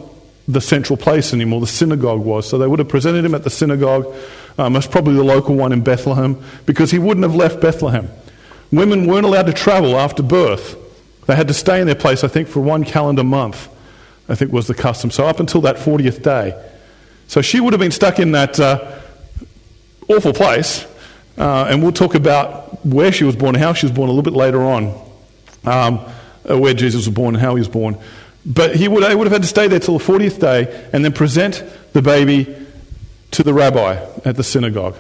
the 0.49 0.61
central 0.61 0.97
place 0.97 1.33
anymore, 1.33 1.61
the 1.61 1.67
synagogue 1.67 2.21
was. 2.21 2.49
So 2.49 2.59
they 2.59 2.67
would 2.67 2.79
have 2.79 2.89
presented 2.89 3.25
him 3.25 3.35
at 3.35 3.45
the 3.45 3.51
synagogue, 3.51 4.15
uh, 4.57 4.71
most 4.71 4.91
probably 4.91 5.15
the 5.15 5.25
local 5.25 5.55
one 5.55 5.73
in 5.73 5.83
Bethlehem, 5.83 6.41
because 6.65 6.91
he 6.91 6.99
wouldn't 6.99 7.25
have 7.25 7.35
left 7.35 7.61
Bethlehem. 7.61 8.09
Women 8.73 9.07
weren't 9.07 9.27
allowed 9.27 9.47
to 9.47 9.53
travel 9.53 9.97
after 9.97 10.23
birth. 10.23 10.77
They 11.27 11.37
had 11.37 11.49
to 11.49 11.55
stay 11.55 11.81
in 11.81 11.87
their 11.87 11.97
place, 11.97 12.25
I 12.25 12.29
think, 12.29 12.49
for 12.49 12.61
one 12.61 12.85
calendar 12.85 13.25
month, 13.25 13.69
I 14.29 14.35
think 14.35 14.53
was 14.53 14.67
the 14.67 14.75
custom. 14.75 15.11
So 15.11 15.27
up 15.27 15.41
until 15.41 15.61
that 15.63 15.77
40th 15.77 16.23
day. 16.23 16.61
So 17.29 17.43
she 17.43 17.61
would 17.61 17.73
have 17.73 17.81
been 17.81 17.91
stuck 17.91 18.19
in 18.19 18.33
that 18.33 18.59
uh, 18.61 18.99
awful 20.09 20.33
place. 20.33 20.87
Uh, 21.37 21.67
and 21.69 21.83
we'll 21.83 21.93
talk 21.93 22.15
about 22.15 22.85
where 22.87 23.13
she 23.13 23.25
was 23.25 23.37
born 23.37 23.55
and 23.55 23.63
how 23.63 23.73
she 23.73 23.87
was 23.87 23.93
born 23.93 24.09
a 24.09 24.13
little 24.13 24.23
bit 24.23 24.33
later 24.33 24.63
on, 24.63 24.85
um, 25.65 26.01
uh, 26.49 26.59
where 26.59 26.73
Jesus 26.73 27.07
was 27.07 27.15
born 27.15 27.35
and 27.35 27.43
how 27.43 27.55
he 27.55 27.61
was 27.61 27.69
born. 27.69 27.99
But 28.47 28.77
he 28.77 28.89
would, 28.89 29.07
he 29.09 29.15
would 29.15 29.27
have 29.27 29.33
had 29.33 29.43
to 29.43 29.49
stay 29.49 29.69
there 29.69 29.81
till 29.81 29.99
the 29.99 30.05
40th 30.05 30.41
day 30.41 30.89
and 30.93 31.05
then 31.05 31.13
present 31.13 31.63
the 31.93 32.01
baby 32.01 32.57
to 33.33 33.43
the 33.43 33.53
rabbi 33.53 33.95
at 34.25 34.37
the 34.37 34.45
synagogue 34.45 34.97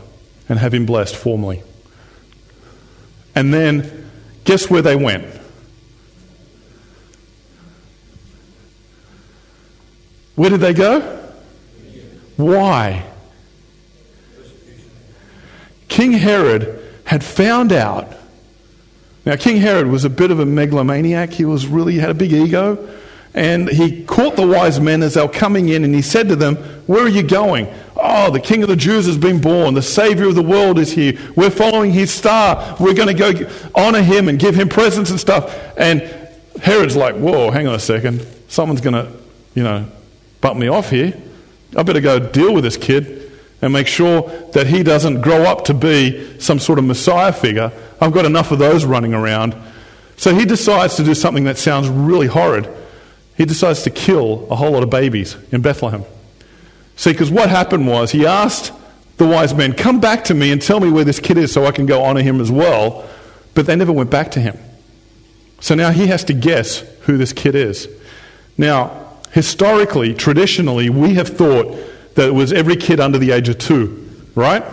and 0.48 0.59
have 0.59 0.74
him 0.74 0.85
blessed 0.85 1.16
formally. 1.16 1.62
And 3.37 3.53
then, 3.53 4.11
guess 4.44 4.70
where 4.70 4.81
they 4.81 4.96
went? 4.96 5.27
Where 10.37 10.51
did 10.51 10.61
they 10.61 10.72
go? 10.72 11.01
Why? 12.37 13.05
King 15.88 16.12
Herod 16.12 16.83
had 17.05 17.22
found 17.22 17.72
out. 17.72 18.11
Now, 19.27 19.37
King 19.37 19.59
Herod 19.59 19.88
was 19.88 20.05
a 20.05 20.11
bit 20.11 20.31
of 20.31 20.40
a 20.40 20.46
megalomaniac. 20.46 21.31
He 21.31 21.44
was 21.44 21.66
really 21.66 21.99
had 21.99 22.11
a 22.11 22.14
big 22.14 22.33
ego. 22.33 22.88
And 23.37 23.68
he 23.68 24.03
caught 24.05 24.35
the 24.35 24.46
wise 24.46 24.81
men 24.81 25.03
as 25.03 25.14
they 25.14 25.20
were 25.20 25.29
coming 25.29 25.68
in 25.68 25.85
and 25.85 25.94
he 25.94 26.01
said 26.01 26.29
to 26.31 26.37
them, 26.37 26.57
Where 26.87 27.05
are 27.05 27.09
you 27.09 27.22
going? 27.22 27.68
Oh, 27.94 28.31
the 28.31 28.40
King 28.40 28.62
of 28.62 28.70
the 28.70 28.77
Jews 28.77 29.05
has 29.05 29.18
been 29.18 29.42
born. 29.42 29.75
The 29.75 29.83
Savior 29.83 30.29
of 30.29 30.35
the 30.35 30.42
world 30.42 30.79
is 30.79 30.90
here. 30.90 31.18
We're 31.37 31.51
following 31.51 31.92
his 31.92 32.11
star. 32.11 32.77
We're 32.81 32.94
going 32.94 33.14
to 33.14 33.33
go 33.33 33.51
honor 33.75 34.01
him 34.01 34.29
and 34.29 34.38
give 34.38 34.55
him 34.55 34.70
presents 34.70 35.11
and 35.11 35.20
stuff. 35.20 35.55
And 35.77 36.01
Herod's 36.62 36.96
like, 36.96 37.14
Whoa, 37.14 37.51
hang 37.51 37.66
on 37.66 37.75
a 37.75 37.79
second. 37.79 38.27
Someone's 38.49 38.81
going 38.81 38.94
to, 38.94 39.12
you 39.55 39.62
know, 39.62 39.87
bump 40.40 40.59
me 40.59 40.68
off 40.68 40.88
here. 40.88 41.12
I 41.77 41.83
better 41.83 42.01
go 42.01 42.18
deal 42.18 42.55
with 42.55 42.64
this 42.64 42.79
kid 42.79 43.31
and 43.61 43.70
make 43.70 43.87
sure 43.87 44.22
that 44.55 44.66
he 44.66 44.83
doesn't 44.83 45.20
grow 45.20 45.42
up 45.42 45.66
to 45.66 45.75
be 45.75 46.40
some 46.40 46.59
sort 46.59 46.79
of 46.79 46.87
Messiah 46.87 47.35
figure. 47.35 47.70
I've 48.01 48.12
got 48.12 48.25
enough 48.25 48.51
of 48.51 48.59
those 48.59 48.87
running 48.87 49.12
around. 49.12 49.55
So 50.16 50.35
he 50.35 50.46
decides 50.46 50.96
to 50.96 51.05
do 51.05 51.14
something 51.14 51.44
that 51.44 51.59
sounds 51.59 51.90
really 51.90 52.29
horrid. 52.29 52.66
He 53.37 53.44
decides 53.44 53.83
to 53.83 53.90
kill 53.90 54.46
a 54.51 54.57
whole 54.57 54.70
lot 54.70 54.83
of 54.83 54.90
babies 54.90 55.37
in 55.53 55.61
Bethlehem. 55.62 56.05
See, 56.96 57.12
because 57.12 57.31
what 57.31 57.51
happened 57.51 57.87
was 57.87 58.12
he 58.12 58.27
asked 58.27 58.72
the 59.18 59.27
wise 59.27 59.55
men, 59.55 59.75
Come 59.75 60.01
back 60.01 60.25
to 60.25 60.35
me 60.35 60.51
and 60.51 60.61
tell 60.61 60.81
me 60.81 60.90
where 60.90 61.05
this 61.05 61.20
kid 61.20 61.37
is 61.37 61.53
so 61.53 61.66
I 61.66 61.72
can 61.72 61.87
go 61.87 62.03
honor 62.03 62.22
him 62.22 62.40
as 62.40 62.51
well. 62.51 63.09
But 63.55 63.66
they 63.66 63.77
never 63.77 63.92
went 63.92 64.11
back 64.11 64.31
to 64.33 64.40
him. 64.40 64.59
So 65.61 65.75
now 65.75 65.90
he 65.90 66.07
has 66.09 66.25
to 66.25 66.35
guess 66.35 66.81
who 67.03 67.16
this 67.16 67.33
kid 67.33 67.55
is. 67.55 67.88
Now, 68.59 69.12
historically, 69.33 70.14
traditionally, 70.14 70.90
we 70.90 71.14
have 71.14 71.29
thought 71.29 71.77
that 72.14 72.29
it 72.29 72.33
was 72.33 72.53
every 72.53 72.77
kid 72.77 73.01
under 73.01 73.18
the 73.18 73.33
age 73.33 73.49
of 73.49 73.59
two, 73.59 74.11
right? 74.35 74.64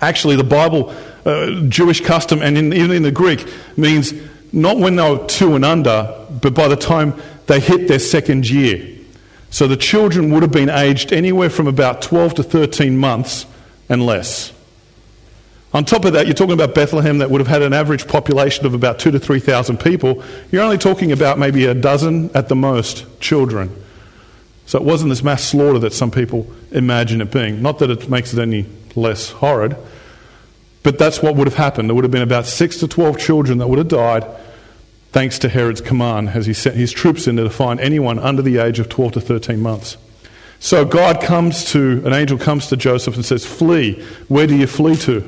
Actually, 0.00 0.36
the 0.36 0.44
Bible, 0.44 0.94
uh, 1.24 1.62
Jewish 1.68 2.00
custom, 2.00 2.42
and 2.42 2.58
in, 2.58 2.72
even 2.72 2.92
in 2.92 3.02
the 3.02 3.12
Greek, 3.12 3.48
means 3.76 4.12
not 4.52 4.78
when 4.78 4.96
they 4.96 5.10
were 5.10 5.24
two 5.26 5.54
and 5.54 5.64
under, 5.64 6.26
but 6.42 6.54
by 6.54 6.68
the 6.68 6.76
time 6.76 7.14
they 7.46 7.60
hit 7.60 7.88
their 7.88 7.98
second 7.98 8.48
year. 8.48 8.96
So 9.50 9.66
the 9.66 9.76
children 9.76 10.32
would 10.32 10.42
have 10.42 10.52
been 10.52 10.68
aged 10.68 11.12
anywhere 11.12 11.50
from 11.50 11.66
about 11.66 12.02
12 12.02 12.34
to 12.34 12.42
13 12.42 12.96
months 12.96 13.46
and 13.88 14.04
less. 14.04 14.52
On 15.72 15.84
top 15.84 16.04
of 16.04 16.14
that, 16.14 16.26
you're 16.26 16.34
talking 16.34 16.54
about 16.54 16.74
Bethlehem 16.74 17.18
that 17.18 17.30
would 17.30 17.40
have 17.40 17.48
had 17.48 17.62
an 17.62 17.72
average 17.72 18.08
population 18.08 18.66
of 18.66 18.74
about 18.74 18.98
two 18.98 19.10
to 19.10 19.18
3,000 19.18 19.78
people. 19.78 20.22
You're 20.50 20.62
only 20.62 20.78
talking 20.78 21.12
about 21.12 21.38
maybe 21.38 21.66
a 21.66 21.74
dozen 21.74 22.30
at 22.34 22.48
the 22.48 22.56
most 22.56 23.04
children. 23.20 23.70
So 24.66 24.78
it 24.78 24.84
wasn't 24.84 25.10
this 25.10 25.22
mass 25.22 25.44
slaughter 25.44 25.78
that 25.80 25.92
some 25.92 26.10
people 26.10 26.50
imagine 26.72 27.20
it 27.20 27.30
being. 27.30 27.62
Not 27.62 27.78
that 27.80 27.90
it 27.90 28.08
makes 28.08 28.32
it 28.32 28.40
any 28.40 28.66
less 28.94 29.30
horrid, 29.30 29.76
but 30.82 30.98
that's 30.98 31.22
what 31.22 31.36
would 31.36 31.46
have 31.46 31.56
happened. 31.56 31.88
There 31.88 31.94
would 31.94 32.04
have 32.04 32.10
been 32.10 32.22
about 32.22 32.46
six 32.46 32.78
to 32.78 32.88
12 32.88 33.18
children 33.18 33.58
that 33.58 33.68
would 33.68 33.78
have 33.78 33.88
died 33.88 34.24
thanks 35.16 35.38
to 35.38 35.48
Herod's 35.48 35.80
command 35.80 36.28
as 36.28 36.44
he 36.44 36.52
sent 36.52 36.76
his 36.76 36.92
troops 36.92 37.26
in 37.26 37.36
to 37.36 37.48
find 37.48 37.80
anyone 37.80 38.18
under 38.18 38.42
the 38.42 38.58
age 38.58 38.78
of 38.78 38.90
12 38.90 39.12
to 39.12 39.20
13 39.22 39.58
months. 39.58 39.96
So 40.58 40.84
God 40.84 41.22
comes 41.22 41.72
to, 41.72 42.02
an 42.04 42.12
angel 42.12 42.36
comes 42.36 42.66
to 42.66 42.76
Joseph 42.76 43.14
and 43.14 43.24
says, 43.24 43.46
Flee. 43.46 43.94
Where 44.28 44.46
do 44.46 44.54
you 44.54 44.66
flee 44.66 44.94
to? 44.96 45.26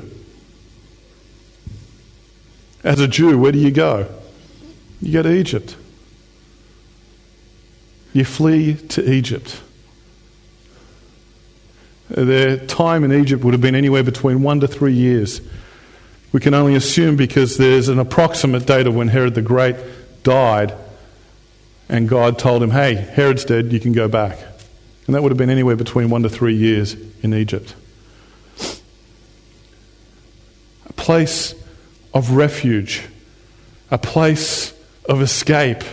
As 2.83 2.99
a 2.99 3.07
Jew, 3.07 3.39
where 3.39 3.51
do 3.51 3.57
you 3.57 3.71
go? 3.71 4.07
You 5.01 5.11
go 5.11 5.23
to 5.23 5.31
Egypt. 5.31 5.75
You 8.13 8.25
flee 8.25 8.75
to 8.75 9.11
Egypt. 9.11 9.59
Their 12.09 12.57
time 12.57 13.03
in 13.03 13.11
Egypt 13.11 13.43
would 13.43 13.55
have 13.55 13.61
been 13.61 13.73
anywhere 13.73 14.03
between 14.03 14.43
one 14.43 14.59
to 14.59 14.67
three 14.67 14.93
years. 14.93 15.41
We 16.31 16.39
can 16.39 16.53
only 16.53 16.75
assume 16.75 17.15
because 17.15 17.57
there's 17.57 17.89
an 17.89 17.99
approximate 17.99 18.65
date 18.65 18.87
of 18.87 18.95
when 18.95 19.07
Herod 19.07 19.35
the 19.35 19.41
Great 19.41 19.75
died, 20.23 20.73
and 21.87 22.07
God 22.07 22.37
told 22.37 22.61
him, 22.61 22.69
Hey, 22.69 22.93
Herod's 22.93 23.45
dead, 23.45 23.73
you 23.73 23.79
can 23.79 23.93
go 23.93 24.07
back. 24.07 24.37
And 25.07 25.15
that 25.15 25.23
would 25.23 25.31
have 25.31 25.37
been 25.37 25.49
anywhere 25.49 25.75
between 25.75 26.11
one 26.11 26.21
to 26.21 26.29
three 26.29 26.55
years 26.55 26.95
in 27.23 27.33
Egypt. 27.33 27.73
A 30.85 30.93
place 30.93 31.55
of 32.13 32.31
refuge, 32.31 33.07
a 33.89 33.97
place 33.97 34.73
of 35.07 35.21
escape, 35.21 35.83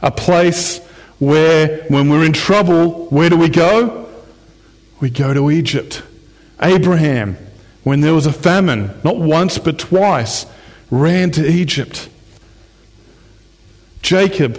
A 0.00 0.10
place 0.10 0.78
where, 1.18 1.84
when 1.88 2.08
we're 2.08 2.24
in 2.24 2.32
trouble, 2.32 3.06
where 3.06 3.28
do 3.28 3.36
we 3.36 3.48
go? 3.48 4.08
We 5.00 5.10
go 5.10 5.34
to 5.34 5.50
Egypt. 5.50 6.02
Abraham, 6.60 7.36
when 7.84 8.00
there 8.00 8.14
was 8.14 8.26
a 8.26 8.32
famine, 8.32 8.98
not 9.04 9.16
once 9.16 9.58
but 9.58 9.78
twice, 9.78 10.46
ran 10.90 11.30
to 11.32 11.46
Egypt. 11.46 12.08
Jacob, 14.02 14.58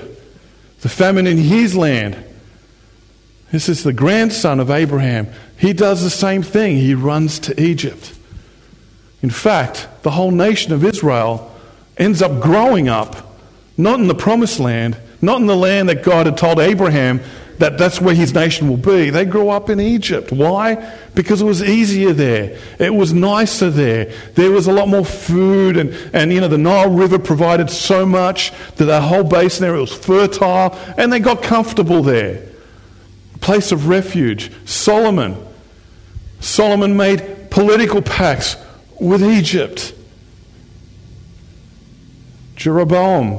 the 0.82 0.90
famine 0.90 1.28
in 1.28 1.38
his 1.38 1.76
land. 1.76 2.24
This 3.52 3.68
is 3.68 3.84
the 3.84 3.94
grandson 3.94 4.60
of 4.60 4.70
Abraham. 4.70 5.28
He 5.58 5.74
does 5.74 6.04
the 6.04 6.10
same 6.10 6.44
thing. 6.44 6.78
He 6.78 6.94
runs 6.94 7.40
to 7.40 7.62
Egypt. 7.62 8.14
In 9.22 9.30
fact, 9.30 9.88
the 10.04 10.12
whole 10.12 10.32
nation 10.32 10.72
of 10.72 10.86
Israel 10.86 11.54
ends 11.98 12.22
up 12.22 12.40
growing 12.42 12.88
up 12.88 13.30
not 13.80 13.98
in 13.98 14.08
the 14.08 14.16
promised 14.16 14.60
land, 14.60 14.98
not 15.22 15.40
in 15.40 15.48
the 15.48 15.56
land 15.56 15.88
that 15.88 16.04
God 16.04 16.26
had 16.26 16.38
told 16.38 16.60
Abraham 16.60 17.22
that 17.60 17.78
that's 17.78 18.00
where 18.00 18.16
his 18.16 18.34
nation 18.34 18.70
will 18.70 18.78
be. 18.78 19.10
They 19.10 19.26
grew 19.26 19.50
up 19.50 19.70
in 19.70 19.80
Egypt. 19.80 20.32
Why? 20.32 20.98
Because 21.14 21.42
it 21.42 21.46
was 21.46 21.62
easier 21.62 22.14
there. 22.14 22.58
It 22.80 22.94
was 22.94 23.14
nicer 23.14 23.70
there. 23.70 24.14
There 24.36 24.52
was 24.52 24.68
a 24.68 24.72
lot 24.72 24.88
more 24.88 25.06
food, 25.06 25.76
and, 25.76 25.92
and 26.14 26.32
you 26.32 26.40
know, 26.40 26.48
the 26.48 26.58
Nile 26.58 26.90
River 26.90 27.20
provided 27.20 27.70
so 27.70 28.06
much 28.06 28.54
that 28.78 28.86
the 28.86 29.02
whole 29.02 29.26
basin 29.26 29.64
there 29.64 29.74
was 29.74 29.94
fertile, 29.94 30.78
and 30.98 31.12
they 31.12 31.20
got 31.20 31.44
comfortable 31.44 32.02
there. 32.02 32.42
Place 33.42 33.74
of 33.74 33.90
refuge. 33.90 34.52
Solomon. 34.66 35.36
Solomon 36.40 36.96
made 36.96 37.50
political 37.50 38.02
pacts 38.02 38.56
with 39.02 39.22
Egypt. 39.22 39.94
Jeroboam, 42.56 43.34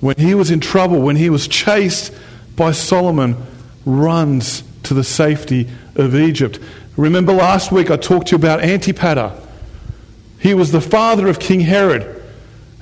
when 0.00 0.16
he 0.16 0.34
was 0.34 0.50
in 0.50 0.60
trouble, 0.60 1.00
when 1.02 1.16
he 1.16 1.28
was 1.28 1.46
chased 1.46 2.12
by 2.60 2.72
Solomon, 2.72 3.38
runs 3.86 4.62
to 4.82 4.92
the 4.92 5.02
safety 5.02 5.66
of 5.96 6.14
Egypt. 6.14 6.60
Remember 6.94 7.32
last 7.32 7.72
week 7.72 7.90
I 7.90 7.96
talked 7.96 8.28
to 8.28 8.32
you 8.32 8.36
about 8.36 8.60
Antipater. 8.60 9.32
He 10.38 10.52
was 10.52 10.70
the 10.70 10.82
father 10.82 11.26
of 11.28 11.38
King 11.38 11.60
Herod, 11.60 12.22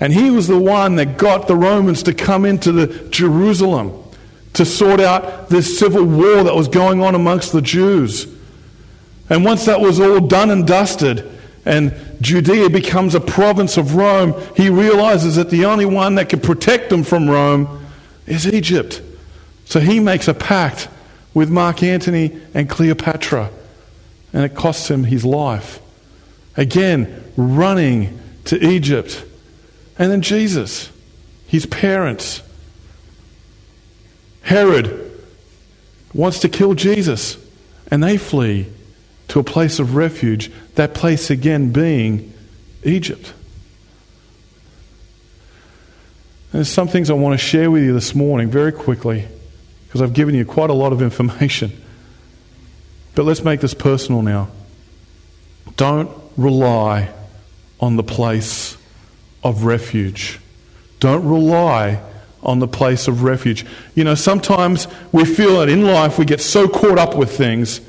and 0.01 0.13
he 0.13 0.31
was 0.31 0.49
the 0.49 0.59
one 0.59 0.97
that 0.97 1.17
got 1.17 1.47
the 1.47 1.55
Romans 1.55 2.03
to 2.03 2.13
come 2.13 2.45
into 2.45 2.73
the 2.73 3.09
Jerusalem 3.11 3.93
to 4.55 4.65
sort 4.65 4.99
out 4.99 5.49
this 5.49 5.79
civil 5.79 6.05
war 6.05 6.43
that 6.43 6.57
was 6.57 6.67
going 6.67 7.01
on 7.01 7.15
amongst 7.15 7.53
the 7.53 7.63
Jews. 7.63 8.27
And 9.31 9.45
once 9.45 9.65
that 9.67 9.81
was 9.81 10.01
all 10.01 10.19
done 10.19 10.51
and 10.51 10.67
dusted, 10.67 11.25
and 11.65 11.95
Judea 12.21 12.69
becomes 12.71 13.15
a 13.15 13.21
province 13.21 13.77
of 13.77 13.95
Rome, 13.95 14.35
he 14.57 14.71
realizes 14.71 15.37
that 15.37 15.51
the 15.51 15.67
only 15.67 15.87
one 15.87 16.17
that 16.17 16.31
can 16.31 16.41
protect 16.41 16.91
them 16.91 17.05
from 17.05 17.31
Rome 17.31 17.87
is 18.27 18.45
Egypt. 18.45 19.03
So 19.69 19.81
he 19.81 20.01
makes 20.01 20.29
a 20.29 20.35
pact 20.35 20.89
with 21.35 21.51
Mark 21.51 21.83
Antony 21.83 22.41
and 22.55 22.71
Cleopatra, 22.71 23.51
and 24.33 24.43
it 24.43 24.55
costs 24.55 24.91
him 24.91 25.05
his 25.05 25.27
life. 25.27 25.79
Again, 26.57 27.23
running 27.37 28.19
to 28.47 28.67
Egypt. 28.67 29.23
And 29.99 30.11
then 30.11 30.23
Jesus, 30.23 30.91
his 31.47 31.67
parents. 31.67 32.43
Herod 34.41 35.13
wants 36.15 36.41
to 36.41 36.49
kill 36.49 36.73
Jesus, 36.73 37.37
and 37.91 38.03
they 38.03 38.17
flee 38.17 38.69
to 39.29 39.39
a 39.39 39.45
place 39.45 39.79
of 39.79 39.95
refuge, 39.95 40.51
that 40.77 40.95
place 40.95 41.29
again 41.29 41.73
being 41.73 42.33
Egypt. 42.85 43.35
There's 46.53 46.71
some 46.71 46.89
things 46.89 47.11
I 47.11 47.13
want 47.13 47.39
to 47.39 47.47
share 47.47 47.71
with 47.71 47.83
you 47.83 47.93
this 47.93 48.15
morning 48.15 48.49
very 48.49 48.73
quickly 48.73 49.29
because 49.89 50.03
I've 50.03 50.13
given 50.13 50.35
you 50.35 50.45
quite 50.45 50.69
a 50.69 50.75
lot 50.75 50.93
of 50.93 51.01
information. 51.03 51.73
But 53.15 53.25
let's 53.25 53.43
make 53.43 53.61
this 53.61 53.75
personal 53.75 54.23
now. 54.23 54.49
Don't 55.77 56.11
rely 56.37 57.13
on 57.81 57.97
the 57.97 58.03
place 58.03 58.77
of 59.43 59.65
refuge. 59.65 60.39
Don't 61.01 61.27
rely 61.27 62.03
on 62.43 62.59
the 62.59 62.69
place 62.69 63.09
of 63.09 63.23
refuge. 63.23 63.65
You 63.95 64.05
know, 64.05 64.15
sometimes 64.15 64.87
we 65.11 65.25
feel 65.25 65.59
that 65.61 65.69
in 65.69 65.85
life 65.85 66.19
we 66.19 66.27
get 66.27 66.41
so 66.41 66.69
caught 66.69 66.99
up 66.99 67.17
with 67.17 67.37
things 67.37 67.81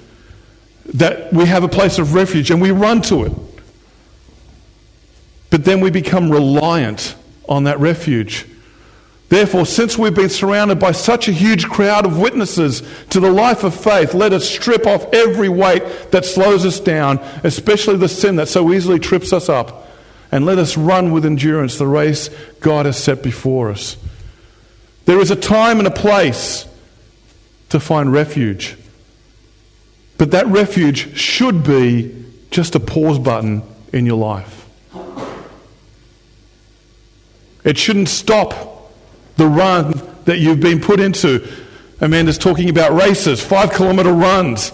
that 0.86 1.32
we 1.34 1.46
have 1.46 1.64
a 1.64 1.68
place 1.68 2.00
of 2.00 2.14
refuge 2.14 2.50
and 2.50 2.62
we 2.62 2.72
run 2.72 3.02
to 3.04 3.26
it. 3.26 3.34
But 5.50 5.66
then 5.66 5.82
we 5.82 5.92
become 5.92 6.32
reliant 6.32 7.16
on 7.48 7.66
that 7.66 7.80
refuge. 7.80 8.46
Therefore, 9.30 9.68
since 9.68 9.96
we've 9.96 10.14
been 10.14 10.30
surrounded 10.30 10.80
by 10.80 10.92
such 10.92 11.28
a 11.28 11.32
huge 11.32 11.68
crowd 11.68 12.06
of 12.06 12.18
witnesses 12.18 12.82
to 13.12 13.20
the 13.20 13.32
life 13.32 13.64
of 13.64 13.76
faith, 13.76 14.16
let 14.16 14.34
us 14.34 14.50
strip 14.50 14.88
off 14.88 15.06
every 15.14 15.50
weight 15.50 15.84
that 16.12 16.26
slows 16.26 16.66
us 16.66 16.80
down, 16.80 17.20
especially 17.44 17.96
the 17.98 18.10
sin 18.10 18.38
that 18.38 18.48
so 18.48 18.74
easily 18.74 18.98
trips 18.98 19.32
us 19.32 19.48
up, 19.48 19.88
and 20.32 20.48
let 20.48 20.58
us 20.58 20.76
run 20.78 21.12
with 21.12 21.26
endurance 21.26 21.78
the 21.78 21.86
race 21.86 22.32
God 22.60 22.88
has 22.88 23.02
set 23.02 23.22
before 23.22 23.70
us. 23.70 23.98
There 25.06 25.20
is 25.20 25.30
a 25.30 25.36
time 25.36 25.78
and 25.78 25.88
a 25.88 25.92
place 25.92 26.66
to 27.70 27.80
find 27.80 28.12
refuge. 28.12 28.78
But 30.18 30.32
that 30.32 30.48
refuge 30.48 31.16
should 31.16 31.64
be 31.64 32.26
just 32.50 32.74
a 32.74 32.80
pause 32.80 33.20
button 33.20 33.62
in 33.94 34.08
your 34.08 34.18
life. 34.18 34.68
It 37.64 37.78
shouldn't 37.78 38.10
stop 38.10 38.79
the 39.40 39.48
run 39.48 40.00
that 40.26 40.38
you've 40.38 40.60
been 40.60 40.80
put 40.80 41.00
into. 41.00 41.48
Amanda's 42.02 42.38
talking 42.38 42.70
about 42.70 42.94
races, 42.94 43.42
five 43.44 43.72
kilometer 43.72 44.14
runs. 44.14 44.72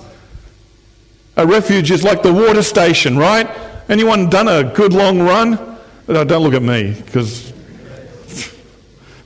A 1.38 1.47
refuge 1.47 1.91
is 1.91 2.04
like 2.04 2.23
the 2.23 2.34
water 2.34 2.62
station, 2.62 3.17
right? 3.17 3.49
Anyone 3.88 4.30
done 4.30 4.47
a 4.47 4.63
good 4.63 4.91
long 4.91 5.21
run? 5.21 5.78
No, 6.08 6.23
don't 6.23 6.43
look 6.43 6.54
at 6.54 6.62
me, 6.62 6.99
because 7.06 7.51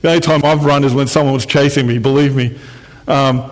the 0.02 0.08
only 0.08 0.20
time 0.20 0.44
I've 0.44 0.64
run 0.64 0.84
is 0.84 0.94
when 0.94 1.08
someone 1.08 1.34
was 1.34 1.46
chasing 1.46 1.86
me, 1.86 1.98
believe 1.98 2.34
me. 2.36 2.58
Um, 3.08 3.50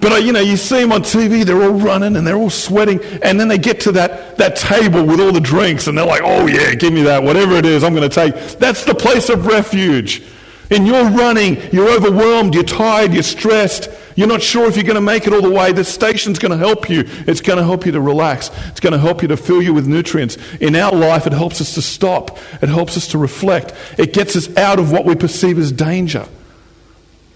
but, 0.00 0.12
uh, 0.12 0.16
you 0.16 0.32
know, 0.32 0.40
you 0.40 0.56
see 0.56 0.80
them 0.80 0.92
on 0.92 1.02
TV, 1.02 1.44
they're 1.44 1.62
all 1.62 1.72
running 1.72 2.14
and 2.16 2.24
they're 2.24 2.36
all 2.36 2.50
sweating. 2.50 3.02
And 3.22 3.38
then 3.38 3.48
they 3.48 3.58
get 3.58 3.80
to 3.80 3.92
that, 3.92 4.38
that 4.38 4.54
table 4.54 5.04
with 5.04 5.20
all 5.20 5.32
the 5.32 5.40
drinks 5.40 5.88
and 5.88 5.98
they're 5.98 6.06
like, 6.06 6.22
oh, 6.24 6.46
yeah, 6.46 6.74
give 6.74 6.92
me 6.92 7.02
that. 7.02 7.22
Whatever 7.22 7.56
it 7.56 7.66
is, 7.66 7.82
I'm 7.82 7.94
going 7.94 8.08
to 8.08 8.14
take. 8.14 8.58
That's 8.58 8.84
the 8.84 8.94
place 8.94 9.28
of 9.28 9.46
refuge. 9.46 10.22
In 10.70 10.84
your 10.84 11.04
running, 11.04 11.60
you're 11.72 11.88
overwhelmed, 11.90 12.54
you're 12.54 12.62
tired, 12.62 13.14
you're 13.14 13.22
stressed. 13.22 13.88
You're 14.16 14.26
not 14.26 14.42
sure 14.42 14.66
if 14.66 14.74
you're 14.74 14.84
going 14.84 14.96
to 14.96 15.00
make 15.00 15.26
it 15.26 15.32
all 15.32 15.40
the 15.40 15.50
way. 15.50 15.72
This 15.72 15.88
station's 15.88 16.40
going 16.40 16.50
to 16.50 16.58
help 16.58 16.90
you. 16.90 17.04
It's 17.26 17.40
going 17.40 17.56
to 17.56 17.64
help 17.64 17.86
you 17.86 17.92
to 17.92 18.00
relax. 18.00 18.50
It's 18.66 18.80
going 18.80 18.92
to 18.92 18.98
help 18.98 19.22
you 19.22 19.28
to 19.28 19.36
fill 19.36 19.62
you 19.62 19.72
with 19.72 19.86
nutrients. 19.86 20.36
In 20.60 20.74
our 20.74 20.92
life, 20.92 21.26
it 21.26 21.32
helps 21.32 21.60
us 21.60 21.74
to 21.74 21.82
stop. 21.82 22.36
It 22.60 22.68
helps 22.68 22.96
us 22.96 23.06
to 23.08 23.18
reflect. 23.18 23.74
It 23.96 24.12
gets 24.12 24.34
us 24.34 24.54
out 24.56 24.80
of 24.80 24.90
what 24.90 25.04
we 25.04 25.14
perceive 25.14 25.56
as 25.56 25.70
danger. 25.70 26.26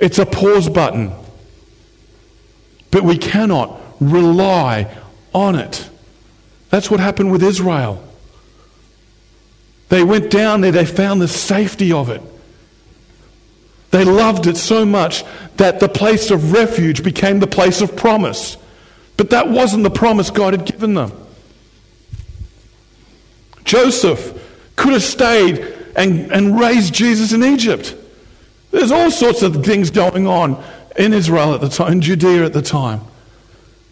It's 0.00 0.18
a 0.18 0.26
pause 0.26 0.68
button. 0.68 1.12
But 2.90 3.04
we 3.04 3.16
cannot 3.16 3.80
rely 4.00 4.92
on 5.32 5.54
it. 5.54 5.88
That's 6.70 6.90
what 6.90 6.98
happened 6.98 7.30
with 7.30 7.44
Israel. 7.44 8.02
They 9.88 10.02
went 10.02 10.30
down 10.30 10.62
there, 10.62 10.72
they 10.72 10.86
found 10.86 11.20
the 11.20 11.28
safety 11.28 11.92
of 11.92 12.08
it. 12.08 12.22
They 13.92 14.04
loved 14.04 14.46
it 14.46 14.56
so 14.56 14.84
much 14.84 15.22
that 15.58 15.78
the 15.78 15.88
place 15.88 16.30
of 16.30 16.52
refuge 16.52 17.04
became 17.04 17.38
the 17.38 17.46
place 17.46 17.80
of 17.82 17.94
promise. 17.94 18.56
But 19.16 19.30
that 19.30 19.48
wasn't 19.48 19.84
the 19.84 19.90
promise 19.90 20.30
God 20.30 20.54
had 20.54 20.64
given 20.64 20.94
them. 20.94 21.12
Joseph 23.64 24.38
could 24.76 24.94
have 24.94 25.02
stayed 25.02 25.58
and, 25.94 26.32
and 26.32 26.58
raised 26.58 26.94
Jesus 26.94 27.32
in 27.32 27.44
Egypt. 27.44 27.94
There's 28.70 28.90
all 28.90 29.10
sorts 29.10 29.42
of 29.42 29.62
things 29.62 29.90
going 29.90 30.26
on 30.26 30.62
in 30.96 31.12
Israel 31.12 31.54
at 31.54 31.60
the 31.60 31.68
time, 31.68 31.92
in 31.92 32.00
Judea 32.00 32.46
at 32.46 32.54
the 32.54 32.62
time. 32.62 33.02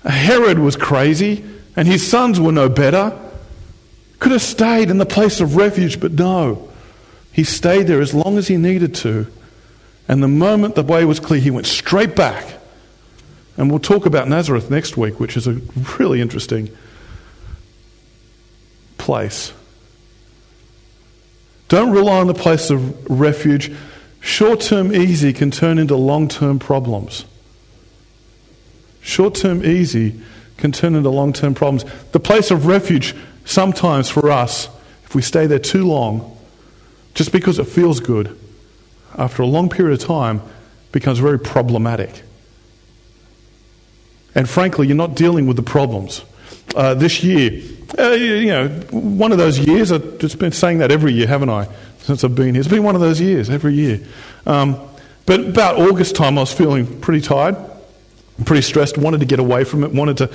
Herod 0.03 0.59
was 0.59 0.77
crazy, 0.77 1.45
and 1.77 1.87
his 1.87 2.09
sons 2.09 2.41
were 2.41 2.53
no 2.53 2.71
better. 2.71 3.19
Could 4.19 4.33
have 4.33 4.43
stayed 4.43 4.89
in 4.89 4.97
the 4.97 5.05
place 5.05 5.41
of 5.41 5.57
refuge, 5.57 6.01
but 6.01 6.13
no. 6.13 6.71
He 7.33 7.45
stayed 7.45 7.87
there 7.87 8.01
as 8.01 8.15
long 8.15 8.39
as 8.39 8.49
he 8.49 8.57
needed 8.57 8.95
to. 8.97 9.27
And 10.11 10.21
the 10.25 10.29
moment 10.29 10.75
the 10.75 10.83
way 10.83 11.05
was 11.05 11.21
clear, 11.21 11.41
he 11.41 11.53
went 11.53 11.69
straight 11.69 12.17
back. 12.17 12.45
And 13.57 13.71
we'll 13.71 13.79
talk 13.79 14.07
about 14.07 14.27
Nazareth 14.27 14.69
next 14.69 14.97
week, 14.97 15.21
which 15.21 15.37
is 15.37 15.47
a 15.47 15.53
really 16.01 16.21
interesting 16.21 16.77
place. 18.99 19.53
Don't 21.69 21.93
rely 21.93 22.19
on 22.19 22.27
the 22.27 22.35
place 22.35 22.71
of 22.71 23.09
refuge. 23.09 23.73
Short 24.19 24.61
term 24.63 24.93
easy 24.93 25.33
can 25.33 25.53
turn 25.53 25.79
into 25.79 25.95
long 25.95 26.27
term 26.27 26.59
problems. 26.59 27.25
Short 29.03 29.37
term 29.37 29.65
easy 29.65 30.21
can 30.57 30.73
turn 30.73 30.97
into 30.97 31.09
long 31.09 31.33
term 31.33 31.55
problems. 31.55 31.85
The 32.11 32.19
place 32.19 32.51
of 32.51 32.67
refuge, 32.67 33.15
sometimes 33.45 34.09
for 34.09 34.29
us, 34.29 34.69
if 35.05 35.15
we 35.15 35.23
stay 35.23 35.47
there 35.47 35.61
too 35.61 35.87
long, 35.87 36.37
just 37.15 37.31
because 37.31 37.61
it 37.61 37.69
feels 37.69 38.01
good, 38.01 38.37
after 39.17 39.43
a 39.43 39.47
long 39.47 39.69
period 39.69 40.01
of 40.01 40.07
time, 40.07 40.43
becomes 40.93 41.19
very 41.19 41.39
problematic. 41.39 42.23
And 44.35 44.49
frankly, 44.49 44.87
you're 44.87 44.97
not 44.97 45.15
dealing 45.15 45.47
with 45.47 45.57
the 45.57 45.63
problems. 45.63 46.25
Uh, 46.75 46.95
this 46.95 47.23
year, 47.23 47.63
uh, 47.99 48.11
you 48.11 48.47
know, 48.47 48.69
one 48.91 49.33
of 49.33 49.39
those 49.39 49.59
years, 49.59 49.91
I've 49.91 50.19
just 50.19 50.39
been 50.39 50.53
saying 50.53 50.79
that 50.79 50.93
every 50.93 51.13
year, 51.13 51.27
haven't 51.27 51.51
I, 51.51 51.69
since 52.01 52.23
I've 52.23 52.35
been 52.35 52.55
here? 52.55 52.61
It's 52.61 52.69
been 52.69 52.85
one 52.85 52.95
of 52.95 53.01
those 53.01 53.21
years, 53.21 53.51
every 53.51 53.75
year. 53.75 54.01
Um, 54.47 54.81
but 55.27 55.41
about 55.41 55.77
August 55.77 56.15
time, 56.15 56.39
I 56.39 56.43
was 56.43 56.53
feeling 56.53 57.01
pretty 57.01 57.21
tired, 57.21 57.57
pretty 58.45 58.63
stressed, 58.63 58.97
wanted 58.99 59.21
to 59.21 59.27
get 59.27 59.41
away 59.41 59.65
from 59.65 59.85
it, 59.85 59.93
wanted 59.93 60.19
to 60.19 60.31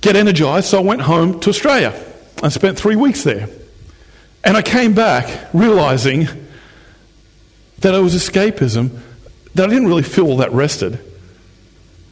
get 0.00 0.16
energized, 0.16 0.68
so 0.68 0.78
I 0.78 0.82
went 0.82 1.02
home 1.02 1.40
to 1.40 1.50
Australia. 1.50 1.92
I 2.42 2.48
spent 2.48 2.78
three 2.78 2.96
weeks 2.96 3.24
there. 3.24 3.48
And 4.42 4.56
I 4.56 4.62
came 4.62 4.94
back 4.94 5.50
realizing 5.52 6.28
that 7.80 7.94
it 7.94 8.00
was 8.00 8.14
escapism, 8.14 8.98
that 9.54 9.68
I 9.68 9.72
didn't 9.72 9.88
really 9.88 10.02
feel 10.02 10.26
all 10.26 10.36
that 10.38 10.52
rested. 10.52 10.94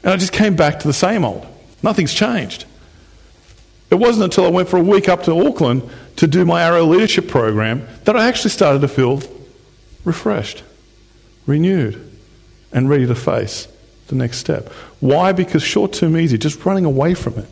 And 0.03 0.13
I 0.13 0.17
just 0.17 0.33
came 0.33 0.57
back 0.57 0.81
to 0.81 0.87
the 0.87 0.93
same 0.93 1.25
old. 1.25 1.47
Nothing's 1.83 2.15
changed. 2.15 2.65
It 3.91 3.97
wasn't 3.97 4.25
until 4.25 4.45
I 4.45 4.49
went 4.49 4.69
for 4.69 4.77
a 4.77 4.83
week 4.83 5.09
up 5.09 5.23
to 5.25 5.47
Auckland 5.47 5.89
to 6.17 6.27
do 6.27 6.45
my 6.45 6.63
Arrow 6.63 6.85
Leadership 6.85 7.29
Program 7.29 7.87
that 8.05 8.17
I 8.17 8.27
actually 8.27 8.51
started 8.51 8.81
to 8.81 8.89
feel 8.89 9.23
refreshed, 10.05 10.63
renewed, 11.47 12.05
and 12.73 12.89
ready 12.89 13.07
to 13.07 13.15
face 13.15 13.69
the 14.09 14.15
next 14.15 14.39
step. 14.39 14.69
Why? 15.01 15.33
Because 15.33 15.63
short 15.63 15.93
term 15.93 16.17
easy, 16.17 16.37
just 16.39 16.65
running 16.65 16.85
away 16.85 17.15
from 17.15 17.39
it, 17.39 17.47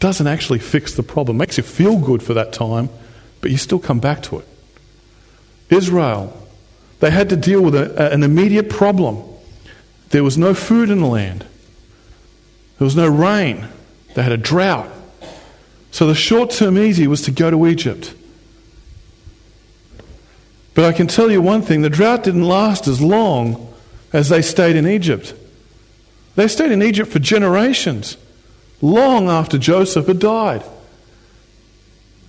doesn't 0.00 0.26
actually 0.26 0.58
fix 0.58 0.94
the 0.94 1.02
problem. 1.02 1.36
Makes 1.36 1.58
you 1.58 1.62
feel 1.62 1.98
good 1.98 2.22
for 2.22 2.34
that 2.34 2.52
time, 2.52 2.88
but 3.40 3.50
you 3.50 3.56
still 3.56 3.78
come 3.78 4.00
back 4.00 4.22
to 4.24 4.38
it. 4.38 4.48
Israel, 5.70 6.45
they 7.00 7.10
had 7.10 7.28
to 7.28 7.36
deal 7.36 7.60
with 7.60 7.74
a, 7.74 8.12
an 8.12 8.22
immediate 8.22 8.70
problem. 8.70 9.22
There 10.10 10.24
was 10.24 10.38
no 10.38 10.54
food 10.54 10.90
in 10.90 11.00
the 11.00 11.06
land, 11.06 11.44
there 12.78 12.84
was 12.84 12.96
no 12.96 13.08
rain, 13.08 13.68
they 14.14 14.22
had 14.22 14.32
a 14.32 14.36
drought. 14.36 14.90
So 15.90 16.06
the 16.06 16.14
short 16.14 16.50
term 16.50 16.76
easy 16.76 17.06
was 17.06 17.22
to 17.22 17.30
go 17.30 17.50
to 17.50 17.66
Egypt. 17.66 18.14
But 20.74 20.84
I 20.84 20.92
can 20.92 21.06
tell 21.06 21.30
you 21.30 21.40
one 21.40 21.62
thing 21.62 21.80
the 21.80 21.88
drought 21.88 22.24
didn't 22.24 22.44
last 22.44 22.86
as 22.86 23.00
long 23.00 23.72
as 24.12 24.28
they 24.28 24.42
stayed 24.42 24.76
in 24.76 24.86
Egypt. 24.86 25.34
They 26.34 26.48
stayed 26.48 26.70
in 26.70 26.82
Egypt 26.82 27.10
for 27.10 27.18
generations, 27.18 28.18
long 28.82 29.30
after 29.30 29.56
Joseph 29.56 30.06
had 30.06 30.18
died. 30.18 30.62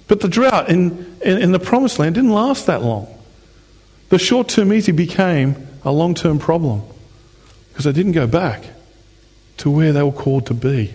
But 0.08 0.21
the 0.21 0.30
drought 0.30 0.69
in, 0.69 1.17
in, 1.21 1.41
in 1.41 1.51
the 1.51 1.60
promised 1.60 1.99
land 1.99 2.15
didn't 2.15 2.32
last 2.32 2.65
that 2.67 2.82
long. 2.82 3.13
The 4.09 4.17
short 4.17 4.47
term 4.47 4.71
easy 4.71 4.91
became 4.91 5.67
a 5.83 5.91
long 5.91 6.13
term 6.13 6.39
problem 6.39 6.83
because 7.69 7.85
they 7.85 7.91
didn't 7.91 8.13
go 8.13 8.27
back 8.27 8.65
to 9.57 9.69
where 9.69 9.91
they 9.93 10.03
were 10.03 10.11
called 10.11 10.45
to 10.47 10.53
be. 10.53 10.93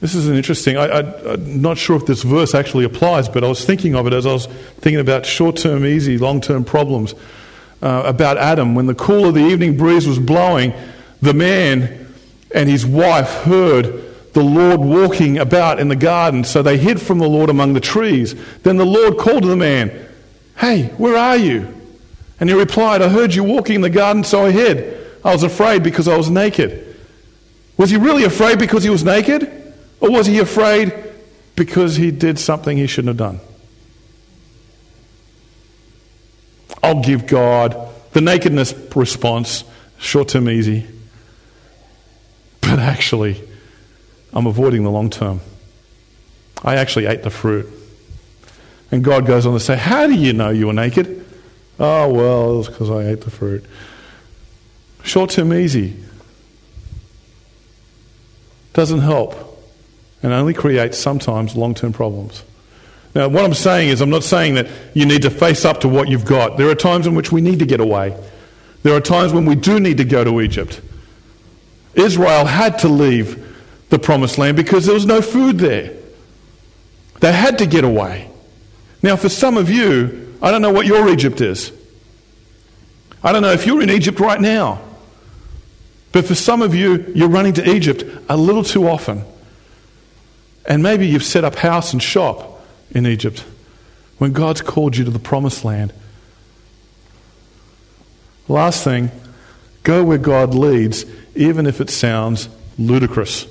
This 0.00 0.14
is 0.14 0.28
an 0.28 0.36
interesting. 0.36 0.76
I, 0.76 1.00
am 1.00 1.60
not 1.60 1.76
sure 1.76 1.96
if 1.96 2.06
this 2.06 2.22
verse 2.22 2.54
actually 2.54 2.84
applies, 2.84 3.28
but 3.28 3.42
I 3.42 3.48
was 3.48 3.64
thinking 3.64 3.94
of 3.96 4.06
it 4.06 4.12
as 4.12 4.26
I 4.26 4.32
was 4.32 4.46
thinking 4.46 5.00
about 5.00 5.26
short 5.26 5.56
term 5.56 5.84
easy, 5.84 6.18
long 6.18 6.40
term 6.40 6.64
problems. 6.64 7.14
Uh, 7.80 8.02
about 8.06 8.36
Adam. 8.38 8.74
When 8.74 8.86
the 8.86 8.94
cool 8.96 9.26
of 9.26 9.34
the 9.34 9.46
evening 9.46 9.76
breeze 9.76 10.04
was 10.04 10.18
blowing, 10.18 10.74
the 11.22 11.32
man 11.32 12.12
and 12.52 12.68
his 12.68 12.84
wife 12.84 13.28
heard 13.44 14.32
the 14.32 14.42
Lord 14.42 14.80
walking 14.80 15.38
about 15.38 15.78
in 15.78 15.86
the 15.86 15.94
garden, 15.94 16.42
so 16.42 16.60
they 16.60 16.76
hid 16.76 17.00
from 17.00 17.20
the 17.20 17.28
Lord 17.28 17.48
among 17.48 17.74
the 17.74 17.80
trees. 17.80 18.34
Then 18.62 18.78
the 18.78 18.84
Lord 18.84 19.16
called 19.16 19.44
to 19.44 19.48
the 19.48 19.54
man, 19.54 20.07
Hey, 20.58 20.88
where 20.96 21.16
are 21.16 21.36
you? 21.36 21.74
And 22.40 22.48
he 22.48 22.54
replied, 22.54 23.00
I 23.00 23.08
heard 23.08 23.34
you 23.34 23.44
walking 23.44 23.76
in 23.76 23.80
the 23.80 23.90
garden, 23.90 24.24
so 24.24 24.46
I 24.46 24.50
hid. 24.50 25.06
I 25.24 25.32
was 25.32 25.42
afraid 25.42 25.82
because 25.82 26.08
I 26.08 26.16
was 26.16 26.30
naked. 26.30 26.96
Was 27.76 27.90
he 27.90 27.96
really 27.96 28.24
afraid 28.24 28.58
because 28.58 28.82
he 28.82 28.90
was 28.90 29.04
naked? 29.04 29.74
Or 30.00 30.10
was 30.10 30.26
he 30.26 30.38
afraid 30.38 30.92
because 31.54 31.96
he 31.96 32.10
did 32.10 32.38
something 32.38 32.76
he 32.76 32.86
shouldn't 32.86 33.08
have 33.08 33.16
done? 33.16 33.40
I'll 36.82 37.02
give 37.02 37.26
God 37.26 37.88
the 38.12 38.20
nakedness 38.20 38.74
response, 38.94 39.64
short 39.98 40.28
term 40.28 40.48
easy. 40.48 40.86
But 42.60 42.78
actually, 42.78 43.42
I'm 44.32 44.46
avoiding 44.46 44.82
the 44.84 44.90
long 44.90 45.10
term. 45.10 45.40
I 46.64 46.76
actually 46.76 47.06
ate 47.06 47.22
the 47.22 47.30
fruit. 47.30 47.68
And 48.90 49.04
God 49.04 49.26
goes 49.26 49.46
on 49.46 49.52
to 49.52 49.60
say, 49.60 49.76
How 49.76 50.06
do 50.06 50.14
you 50.14 50.32
know 50.32 50.50
you 50.50 50.66
were 50.66 50.72
naked? 50.72 51.24
Oh, 51.78 52.12
well, 52.12 52.54
it 52.54 52.56
was 52.56 52.68
because 52.68 52.90
I 52.90 53.06
ate 53.06 53.20
the 53.20 53.30
fruit. 53.30 53.64
Short 55.04 55.30
term 55.30 55.52
easy 55.52 55.96
doesn't 58.72 59.00
help 59.00 59.34
and 60.22 60.32
only 60.32 60.54
creates 60.54 60.98
sometimes 60.98 61.56
long 61.56 61.74
term 61.74 61.92
problems. 61.92 62.42
Now, 63.14 63.28
what 63.28 63.44
I'm 63.44 63.54
saying 63.54 63.88
is, 63.88 64.00
I'm 64.00 64.10
not 64.10 64.22
saying 64.22 64.54
that 64.54 64.68
you 64.94 65.06
need 65.06 65.22
to 65.22 65.30
face 65.30 65.64
up 65.64 65.80
to 65.80 65.88
what 65.88 66.08
you've 66.08 66.24
got. 66.24 66.56
There 66.56 66.68
are 66.68 66.74
times 66.74 67.06
in 67.06 67.14
which 67.14 67.32
we 67.32 67.40
need 67.40 67.58
to 67.60 67.66
get 67.66 67.80
away. 67.80 68.16
There 68.82 68.94
are 68.94 69.00
times 69.00 69.32
when 69.32 69.46
we 69.46 69.54
do 69.54 69.80
need 69.80 69.96
to 69.96 70.04
go 70.04 70.22
to 70.22 70.40
Egypt. 70.40 70.80
Israel 71.94 72.44
had 72.44 72.78
to 72.80 72.88
leave 72.88 73.44
the 73.88 73.98
promised 73.98 74.38
land 74.38 74.56
because 74.56 74.86
there 74.86 74.94
was 74.94 75.06
no 75.06 75.22
food 75.22 75.58
there. 75.58 75.94
They 77.20 77.32
had 77.32 77.58
to 77.58 77.66
get 77.66 77.82
away. 77.82 78.30
Now, 79.02 79.16
for 79.16 79.28
some 79.28 79.56
of 79.56 79.70
you, 79.70 80.36
I 80.42 80.50
don't 80.50 80.62
know 80.62 80.72
what 80.72 80.86
your 80.86 81.08
Egypt 81.08 81.40
is. 81.40 81.72
I 83.22 83.32
don't 83.32 83.42
know 83.42 83.52
if 83.52 83.66
you're 83.66 83.82
in 83.82 83.90
Egypt 83.90 84.20
right 84.20 84.40
now. 84.40 84.80
But 86.12 86.24
for 86.24 86.34
some 86.34 86.62
of 86.62 86.74
you, 86.74 87.12
you're 87.14 87.28
running 87.28 87.52
to 87.54 87.70
Egypt 87.70 88.04
a 88.28 88.36
little 88.36 88.64
too 88.64 88.88
often. 88.88 89.24
And 90.64 90.82
maybe 90.82 91.06
you've 91.06 91.24
set 91.24 91.44
up 91.44 91.56
house 91.56 91.92
and 91.92 92.02
shop 92.02 92.66
in 92.90 93.06
Egypt 93.06 93.44
when 94.18 94.32
God's 94.32 94.60
called 94.60 94.96
you 94.96 95.04
to 95.04 95.10
the 95.10 95.18
promised 95.18 95.64
land. 95.64 95.92
Last 98.48 98.82
thing, 98.82 99.10
go 99.82 100.02
where 100.02 100.18
God 100.18 100.54
leads, 100.54 101.04
even 101.34 101.66
if 101.66 101.80
it 101.80 101.90
sounds 101.90 102.48
ludicrous. 102.78 103.46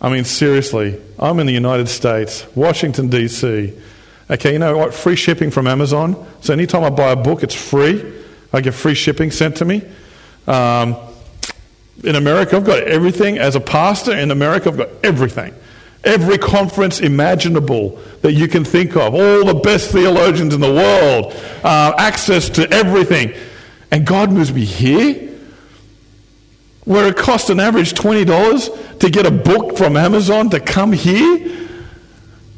I 0.00 0.10
mean, 0.10 0.24
seriously, 0.24 1.00
I'm 1.18 1.40
in 1.40 1.46
the 1.46 1.52
United 1.52 1.88
States, 1.88 2.46
Washington, 2.54 3.08
D.C. 3.08 3.74
Okay, 4.30 4.52
you 4.52 4.58
know 4.58 4.76
what? 4.76 4.92
Free 4.92 5.16
shipping 5.16 5.50
from 5.50 5.66
Amazon. 5.66 6.26
So 6.42 6.52
anytime 6.52 6.84
I 6.84 6.90
buy 6.90 7.12
a 7.12 7.16
book, 7.16 7.42
it's 7.42 7.54
free. 7.54 8.04
I 8.52 8.60
get 8.60 8.74
free 8.74 8.94
shipping 8.94 9.30
sent 9.30 9.56
to 9.56 9.64
me. 9.64 9.82
Um, 10.46 10.96
in 12.04 12.14
America, 12.14 12.56
I've 12.56 12.64
got 12.64 12.82
everything. 12.84 13.38
As 13.38 13.56
a 13.56 13.60
pastor 13.60 14.16
in 14.16 14.30
America, 14.30 14.68
I've 14.68 14.76
got 14.76 14.90
everything. 15.02 15.54
Every 16.04 16.38
conference 16.38 17.00
imaginable 17.00 17.98
that 18.22 18.32
you 18.32 18.48
can 18.48 18.64
think 18.64 18.96
of, 18.96 19.14
all 19.14 19.44
the 19.44 19.60
best 19.62 19.90
theologians 19.90 20.54
in 20.54 20.60
the 20.60 20.72
world, 20.72 21.34
uh, 21.64 21.94
access 21.98 22.48
to 22.50 22.70
everything. 22.70 23.34
And 23.90 24.06
God 24.06 24.30
moves 24.30 24.52
me 24.52 24.64
here, 24.64 25.28
where 26.84 27.08
it 27.08 27.16
costs 27.16 27.50
an 27.50 27.60
average 27.60 27.94
$20 27.94 28.98
to 29.00 29.10
get 29.10 29.26
a 29.26 29.30
book 29.30 29.76
from 29.76 29.96
Amazon 29.96 30.50
to 30.50 30.60
come 30.60 30.92
here. 30.92 31.68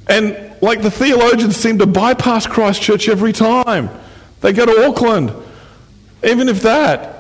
And 0.09 0.50
like 0.61 0.83
the 0.83 0.91
theologians 0.91 1.57
seem 1.57 1.79
to 1.79 1.87
bypass 1.87 2.47
Christchurch 2.47 3.09
every 3.09 3.33
time. 3.33 3.91
They 4.41 4.53
go 4.53 4.67
to 4.67 4.87
Auckland, 4.87 5.33
even 6.23 6.49
if 6.49 6.63
that. 6.63 7.17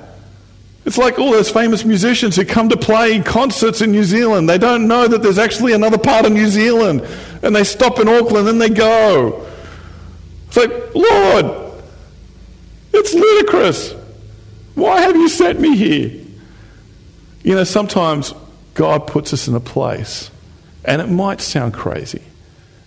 It's 0.85 0.97
like 0.97 1.19
all 1.19 1.31
those 1.31 1.51
famous 1.51 1.85
musicians 1.85 2.37
who 2.37 2.45
come 2.45 2.71
to 2.71 2.77
play 2.77 3.21
concerts 3.21 3.83
in 3.83 3.93
New 3.93 4.05
Zealand. 4.05 4.49
They 4.49 4.59
don't 4.59 4.89
know 4.89 5.07
that 5.07 5.23
there's 5.23 5.39
actually 5.39 5.73
another 5.75 5.99
part 5.99 6.25
of 6.25 6.33
New 6.33 6.49
Zealand. 6.49 7.07
And 7.43 7.55
they 7.55 7.65
stop 7.65 7.99
in 7.99 8.09
Auckland 8.09 8.49
and 8.49 8.61
they 8.61 8.71
go. 8.71 9.47
It's 10.49 10.57
like, 10.57 10.95
Lord, 10.95 11.75
it's 12.93 13.13
ludicrous. 13.13 13.95
Why 14.75 15.03
have 15.03 15.17
you 15.17 15.29
sent 15.29 15.61
me 15.61 15.77
here? 15.77 16.25
You 17.43 17.55
know, 17.55 17.65
sometimes 17.65 18.35
God 18.75 19.07
puts 19.07 19.33
us 19.33 19.49
in 19.49 19.55
a 19.55 19.61
place, 19.61 20.31
and 20.85 21.01
it 21.03 21.09
might 21.09 21.41
sound 21.41 21.75
crazy. 21.75 22.23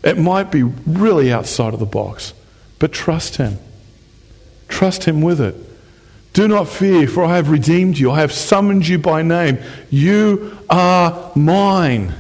It 0.03 0.17
might 0.17 0.51
be 0.51 0.63
really 0.63 1.31
outside 1.31 1.73
of 1.73 1.79
the 1.79 1.85
box, 1.85 2.33
but 2.79 2.91
trust 2.91 3.37
Him. 3.37 3.57
Trust 4.67 5.05
Him 5.05 5.21
with 5.21 5.39
it. 5.39 5.55
Do 6.33 6.47
not 6.47 6.67
fear, 6.67 7.07
for 7.07 7.23
I 7.23 7.35
have 7.35 7.49
redeemed 7.49 7.97
you. 7.97 8.11
I 8.11 8.21
have 8.21 8.31
summoned 8.31 8.87
you 8.87 8.97
by 8.97 9.21
name. 9.21 9.59
You 9.89 10.57
are 10.69 11.31
mine. 11.35 12.13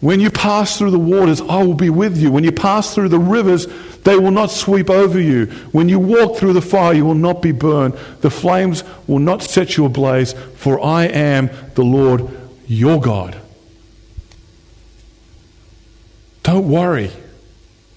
When 0.00 0.18
you 0.18 0.30
pass 0.30 0.76
through 0.76 0.90
the 0.90 0.98
waters, 0.98 1.40
I 1.40 1.62
will 1.62 1.74
be 1.74 1.90
with 1.90 2.16
you. 2.16 2.32
When 2.32 2.42
you 2.42 2.52
pass 2.52 2.94
through 2.94 3.10
the 3.10 3.18
rivers, 3.18 3.66
they 4.02 4.16
will 4.16 4.30
not 4.30 4.50
sweep 4.50 4.90
over 4.90 5.20
you. 5.20 5.46
When 5.72 5.88
you 5.88 5.98
walk 5.98 6.36
through 6.36 6.54
the 6.54 6.62
fire, 6.62 6.94
you 6.94 7.04
will 7.04 7.14
not 7.14 7.42
be 7.42 7.52
burned. 7.52 7.94
The 8.22 8.30
flames 8.30 8.82
will 9.06 9.18
not 9.18 9.42
set 9.42 9.76
you 9.76 9.84
ablaze, 9.84 10.32
for 10.32 10.82
I 10.82 11.04
am 11.04 11.50
the 11.74 11.84
Lord 11.84 12.28
your 12.66 13.00
God. 13.00 13.36
Don't 16.42 16.68
worry, 16.68 17.10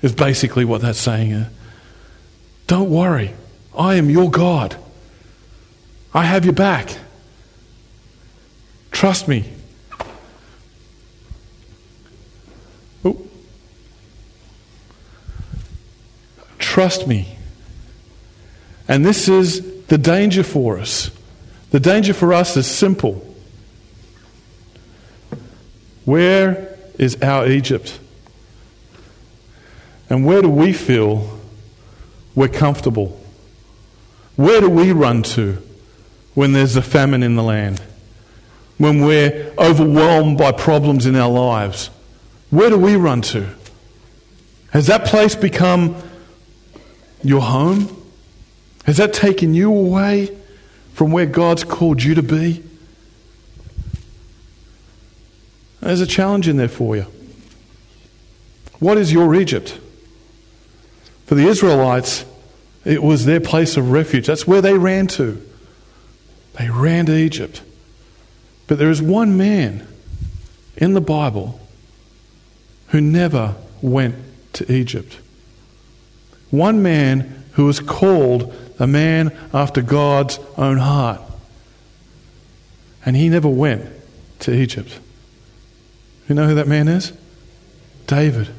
is 0.02 0.14
basically 0.14 0.66
what 0.66 0.82
that's 0.82 1.00
saying. 1.00 1.46
Don't 2.68 2.90
worry. 2.90 3.34
I 3.78 3.96
am 3.96 4.10
your 4.10 4.30
God. 4.30 4.76
I 6.14 6.26
have 6.26 6.46
your 6.46 6.54
back. 6.54 6.96
Trust 8.92 9.28
me. 9.28 9.50
Oh. 13.04 13.26
Trust 16.60 17.08
me. 17.08 17.38
And 18.88 19.06
this 19.06 19.28
is 19.28 19.86
the 19.88 19.98
danger 19.98 20.44
for 20.44 20.78
us. 20.78 21.10
The 21.72 21.80
danger 21.80 22.14
for 22.14 22.34
us 22.34 22.56
is 22.56 22.68
simple. 22.68 23.36
Where 26.06 26.78
is 27.00 27.22
our 27.22 27.48
Egypt? 27.48 28.00
And 30.14 30.24
where 30.24 30.44
do 30.44 30.50
we 30.50 30.74
feel 30.74 31.40
we're 32.36 32.48
comfortable? 32.48 33.20
Where 34.36 34.62
do 34.62 34.70
we 34.70 34.92
run 34.92 35.24
to 35.24 35.58
when 36.36 36.54
there's 36.54 36.76
a 36.76 36.84
famine 36.84 37.24
in 37.24 37.36
the 37.36 37.42
land? 37.42 37.82
When 38.78 39.04
we're 39.04 39.52
overwhelmed 39.58 40.38
by 40.38 40.52
problems 40.52 41.08
in 41.08 41.16
our 41.16 41.32
lives? 41.32 41.90
Where 42.52 42.70
do 42.70 42.78
we 42.78 42.96
run 42.96 43.24
to? 43.24 43.56
Has 44.70 44.86
that 44.86 45.06
place 45.06 45.36
become 45.36 45.96
your 47.24 47.42
home? 47.42 48.00
Has 48.86 48.98
that 48.98 49.14
taken 49.14 49.56
you 49.56 49.72
away 49.72 50.30
from 50.94 51.12
where 51.12 51.26
God's 51.26 51.64
called 51.64 52.04
you 52.04 52.14
to 52.14 52.22
be? 52.22 52.64
There's 55.82 56.02
a 56.02 56.08
challenge 56.08 56.48
in 56.48 56.58
there 56.58 56.68
for 56.68 56.96
you. 56.96 57.08
What 58.78 59.00
is 59.00 59.12
your 59.12 59.34
Egypt? 59.34 59.80
For 61.34 61.40
the 61.40 61.48
Israelites, 61.48 62.26
it 62.86 63.02
was 63.02 63.26
their 63.26 63.40
place 63.40 63.76
of 63.76 63.90
refuge. 63.90 64.28
That's 64.28 64.46
where 64.46 64.62
they 64.62 64.78
ran 64.78 65.08
to. 65.08 65.42
They 66.60 66.70
ran 66.70 67.08
to 67.08 67.16
Egypt. 67.16 67.64
But 68.68 68.78
there 68.78 68.92
is 68.92 69.02
one 69.02 69.36
man 69.36 69.88
in 70.78 70.94
the 70.94 71.02
Bible 71.02 71.60
who 72.90 73.02
never 73.02 73.56
went 73.82 74.14
to 74.54 74.72
Egypt. 74.72 75.18
One 76.52 76.84
man 76.84 77.46
who 77.54 77.66
was 77.66 77.80
called 77.80 78.54
a 78.78 78.86
man 78.86 79.36
after 79.56 79.82
God's 79.82 80.38
own 80.56 80.78
heart. 80.78 81.20
And 83.08 83.16
he 83.16 83.28
never 83.28 83.50
went 83.50 83.90
to 84.42 84.54
Egypt. 84.54 85.00
You 86.30 86.36
know 86.36 86.48
who 86.48 86.54
that 86.54 86.68
man 86.68 86.88
is? 86.88 87.12
David. 88.06 88.54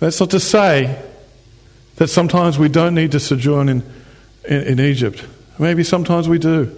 That's 0.00 0.20
not 0.20 0.30
to 0.30 0.40
say 0.40 1.02
that 1.96 2.08
sometimes 2.08 2.58
we 2.58 2.68
don't 2.68 2.94
need 2.94 3.12
to 3.12 3.20
sojourn 3.20 3.68
in, 3.68 3.82
in, 4.44 4.62
in 4.62 4.80
Egypt. 4.80 5.24
Maybe 5.58 5.82
sometimes 5.82 6.28
we 6.28 6.38
do. 6.38 6.74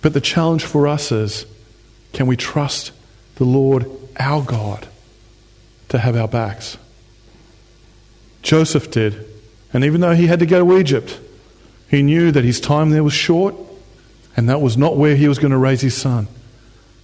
But 0.00 0.12
the 0.14 0.20
challenge 0.20 0.64
for 0.64 0.86
us 0.86 1.10
is 1.10 1.44
can 2.12 2.26
we 2.26 2.36
trust 2.36 2.92
the 3.34 3.44
Lord 3.44 3.90
our 4.18 4.42
God 4.42 4.86
to 5.88 5.98
have 5.98 6.16
our 6.16 6.28
backs? 6.28 6.78
Joseph 8.42 8.90
did. 8.90 9.26
And 9.72 9.84
even 9.84 10.00
though 10.00 10.14
he 10.14 10.26
had 10.26 10.38
to 10.38 10.46
go 10.46 10.64
to 10.64 10.78
Egypt, 10.78 11.18
he 11.90 12.02
knew 12.02 12.30
that 12.30 12.44
his 12.44 12.60
time 12.60 12.90
there 12.90 13.04
was 13.04 13.12
short 13.12 13.54
and 14.36 14.48
that 14.48 14.60
was 14.60 14.76
not 14.76 14.96
where 14.96 15.16
he 15.16 15.28
was 15.28 15.38
going 15.38 15.50
to 15.50 15.58
raise 15.58 15.80
his 15.80 15.96
son, 15.96 16.28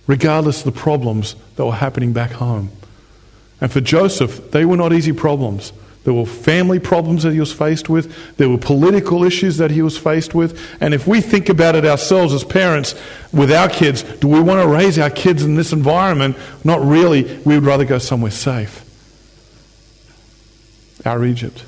regardless 0.07 0.65
of 0.65 0.73
the 0.73 0.81
problems 0.81 1.35
that 1.57 1.67
were 1.67 1.73
happening 1.73 2.13
back 2.13 2.31
home. 2.31 2.71
And 3.61 3.73
for 3.73 3.81
Joseph, 3.81 4.51
they 4.51 4.65
were 4.65 4.77
not 4.77 4.93
easy 4.93 5.13
problems. 5.13 5.73
There 6.05 6.13
were 6.13 6.27
family 6.27 6.79
problems 6.79 7.23
that 7.23 7.33
he 7.33 7.41
was 7.41 7.53
faced 7.53 7.89
with. 7.89 8.37
There 8.37 8.49
were 8.49 8.59
political 8.59 9.25
issues 9.25 9.57
that 9.57 9.71
he 9.71 9.81
was 9.81 9.97
faced 9.97 10.35
with. 10.35 10.61
And 10.81 10.93
if 10.93 11.07
we 11.07 11.23
think 11.23 11.49
about 11.49 11.77
it 11.77 11.87
ourselves 11.87 12.35
as 12.35 12.45
parents 12.45 12.95
with 13.33 13.51
our 13.51 13.71
kids, 13.71 14.03
do 14.03 14.29
we 14.29 14.41
want 14.41 14.61
to 14.61 14.69
raise 14.69 14.99
our 14.99 15.09
kids 15.09 15.43
in 15.43 15.55
this 15.55 15.73
environment? 15.73 16.37
Not 16.63 16.83
really. 16.83 17.23
We 17.45 17.55
would 17.55 17.65
rather 17.65 17.87
go 17.87 17.99
somewhere 17.99 18.31
safe. 18.31 18.83
Our 21.07 21.25
Egypt. 21.25 21.65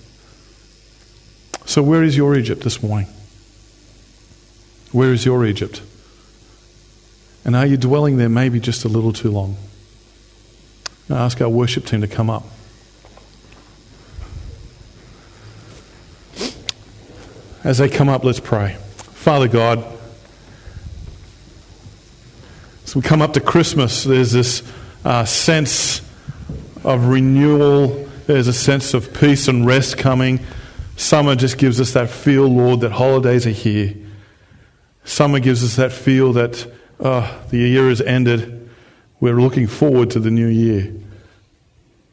So, 1.65 1.83
where 1.83 2.03
is 2.03 2.17
your 2.17 2.37
Egypt 2.37 2.63
this 2.63 2.83
morning? 2.83 3.09
Where 4.93 5.13
is 5.13 5.25
your 5.25 5.45
Egypt? 5.47 5.83
And 7.45 7.57
are 7.57 7.67
you 7.67 7.77
dwelling 7.77 8.19
there 8.19 8.29
maybe 8.29 8.61
just 8.61 8.85
a 8.85 8.89
little 8.89 9.13
too 9.13 9.31
long? 9.31 9.57
I 11.09 11.15
ask 11.15 11.41
our 11.41 11.49
worship 11.49 11.87
team 11.87 12.01
to 12.01 12.09
come 12.09 12.29
up. 12.29 12.45
As 17.63 17.79
they 17.79 17.89
come 17.89 18.09
up, 18.09 18.25
let's 18.25 18.41
pray. 18.41 18.77
Father 18.97 19.49
God, 19.49 19.85
as 22.85 22.95
we 22.95 23.03
come 23.03 23.23
up 23.23 23.33
to 23.33 23.41
Christmas, 23.41 24.05
there's 24.05 24.33
this 24.33 24.63
uh, 25.05 25.25
sense 25.25 26.01
of 26.85 27.07
renewal, 27.07 28.09
there's 28.27 28.47
a 28.47 28.53
sense 28.53 28.95
of 28.95 29.13
peace 29.15 29.49
and 29.49 29.67
rest 29.67 29.99
coming. 29.99 30.41
Summer 30.97 31.35
just 31.35 31.59
gives 31.59 31.81
us 31.81 31.93
that 31.93 32.09
feel, 32.09 32.47
Lord, 32.47 32.81
that 32.81 32.93
holidays 32.93 33.47
are 33.47 33.51
here. 33.51 33.95
Summer 35.05 35.41
gives 35.41 35.63
us 35.63 35.77
that 35.77 35.93
feel 35.93 36.33
that 36.35 36.73
uh, 36.99 37.43
the 37.51 37.59
year 37.59 37.89
has 37.89 38.01
ended. 38.01 38.56
We're 39.21 39.41
looking 39.41 39.67
forward 39.67 40.11
to 40.11 40.21
the 40.21 40.31
new 40.31 40.47
year. 40.47 40.93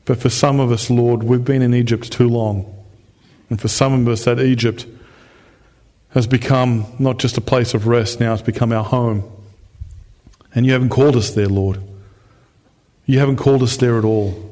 But 0.05 0.19
for 0.19 0.29
some 0.29 0.59
of 0.59 0.71
us, 0.71 0.89
Lord, 0.89 1.23
we've 1.23 1.43
been 1.43 1.61
in 1.61 1.73
Egypt 1.73 2.11
too 2.11 2.27
long. 2.27 2.69
And 3.49 3.59
for 3.59 3.67
some 3.67 3.93
of 3.93 4.07
us, 4.07 4.25
that 4.25 4.39
Egypt 4.39 4.85
has 6.11 6.27
become 6.27 6.85
not 6.99 7.19
just 7.19 7.37
a 7.37 7.41
place 7.41 7.73
of 7.73 7.87
rest, 7.87 8.19
now 8.19 8.33
it's 8.33 8.41
become 8.41 8.71
our 8.71 8.83
home. 8.83 9.29
And 10.55 10.65
you 10.65 10.73
haven't 10.73 10.89
called 10.89 11.15
us 11.15 11.31
there, 11.31 11.47
Lord. 11.47 11.81
You 13.05 13.19
haven't 13.19 13.37
called 13.37 13.63
us 13.63 13.77
there 13.77 13.97
at 13.97 14.05
all. 14.05 14.49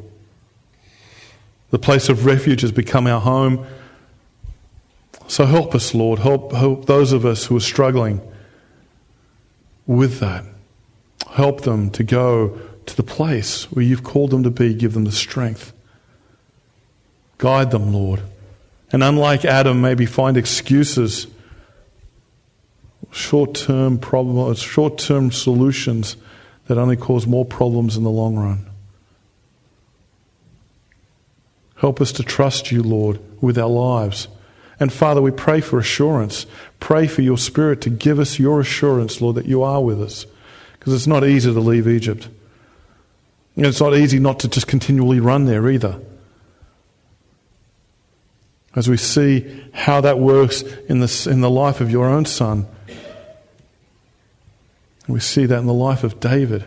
The 1.70 1.80
place 1.80 2.10
of 2.10 2.26
refuge 2.26 2.62
has 2.62 2.72
become 2.72 3.08
our 3.08 3.22
home. 3.22 3.66
So 5.28 5.46
help 5.46 5.74
us, 5.74 5.94
Lord. 5.94 6.20
Help, 6.20 6.52
help 6.52 6.86
those 6.86 7.14
of 7.14 7.26
us 7.26 7.46
who 7.46 7.56
are 7.56 7.62
struggling 7.62 8.20
with 9.88 10.20
that. 10.20 10.44
Help 11.42 11.62
them 11.62 11.90
to 11.90 12.04
go 12.04 12.56
to 12.86 12.96
the 12.96 13.02
place 13.02 13.64
where 13.72 13.84
you've 13.84 14.04
called 14.04 14.30
them 14.30 14.44
to 14.44 14.52
be. 14.52 14.76
Give 14.76 14.94
them 14.94 15.06
the 15.06 15.12
strength. 15.12 15.74
Guide 17.40 17.72
them, 17.72 17.92
Lord. 17.92 18.22
And 18.92 19.02
unlike 19.02 19.44
Adam, 19.44 19.82
maybe 19.82 20.06
find 20.06 20.38
excuses 20.38 21.26
short-term 23.10 23.98
problem, 23.98 24.38
uh, 24.38 24.54
short-term 24.54 25.32
solutions 25.32 26.16
that 26.68 26.78
only 26.78 26.96
cause 26.96 27.26
more 27.26 27.44
problems 27.44 27.98
in 27.98 28.04
the 28.04 28.12
long 28.12 28.36
run. 28.36 28.70
Help 31.78 32.00
us 32.02 32.12
to 32.12 32.22
trust 32.22 32.72
you, 32.72 32.84
Lord, 32.84 33.20
with 33.42 33.58
our 33.58 33.68
lives. 33.68 34.28
And 34.80 34.94
Father, 34.94 35.24
we 35.24 35.32
pray 35.32 35.60
for 35.60 35.80
assurance. 35.80 36.46
Pray 36.80 37.08
for 37.08 37.24
your 37.24 37.40
Spirit 37.40 37.82
to 37.82 37.90
give 37.90 38.20
us 38.20 38.38
your 38.38 38.62
assurance, 38.62 39.22
Lord, 39.22 39.38
that 39.38 39.48
you 39.48 39.64
are 39.64 39.84
with 39.84 40.00
us. 40.00 40.28
Because 40.82 40.96
it's 40.96 41.06
not 41.06 41.24
easy 41.24 41.54
to 41.54 41.60
leave 41.60 41.88
Egypt. 41.88 42.28
And 43.56 43.68
it's 43.68 43.80
not 43.80 43.96
easy 43.96 44.18
not 44.18 44.40
to 44.40 44.48
just 44.48 44.66
continually 44.66 45.20
run 45.20 45.46
there 45.46 45.70
either. 45.70 46.02
As 48.76 48.90
we 48.90 48.98
see 48.98 49.64
how 49.74 50.02
that 50.02 50.18
works 50.18 50.64
in 50.90 51.02
the, 51.02 51.28
in 51.30 51.42
the 51.42 51.52
life 51.52 51.82
of 51.82 51.92
your 51.92 52.08
own 52.08 52.26
Son, 52.26 52.66
we 55.08 55.20
see 55.20 55.46
that 55.46 55.60
in 55.60 55.68
the 55.68 55.74
life 55.74 56.04
of 56.04 56.20
David. 56.20 56.66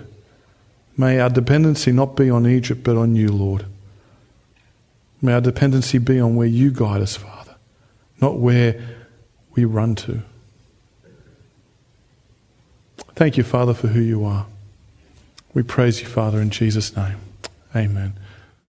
May 0.96 1.18
our 1.18 1.28
dependency 1.30 1.90
not 1.90 2.14
be 2.14 2.30
on 2.30 2.46
Egypt, 2.46 2.84
but 2.84 2.96
on 2.96 3.16
you, 3.16 3.32
Lord. 3.32 3.66
May 5.20 5.32
our 5.32 5.40
dependency 5.40 5.98
be 5.98 6.20
on 6.20 6.36
where 6.36 6.46
you 6.46 6.70
guide 6.70 7.00
us, 7.00 7.16
Father, 7.16 7.56
not 8.20 8.38
where 8.38 8.80
we 9.56 9.64
run 9.64 9.96
to. 9.96 10.22
Thank 13.14 13.36
you, 13.36 13.44
Father, 13.44 13.74
for 13.74 13.88
who 13.88 14.00
you 14.00 14.24
are. 14.24 14.46
We 15.52 15.62
praise 15.62 16.00
you, 16.00 16.06
Father, 16.08 16.40
in 16.40 16.50
Jesus' 16.50 16.96
name. 16.96 17.16
Amen. 17.74 18.14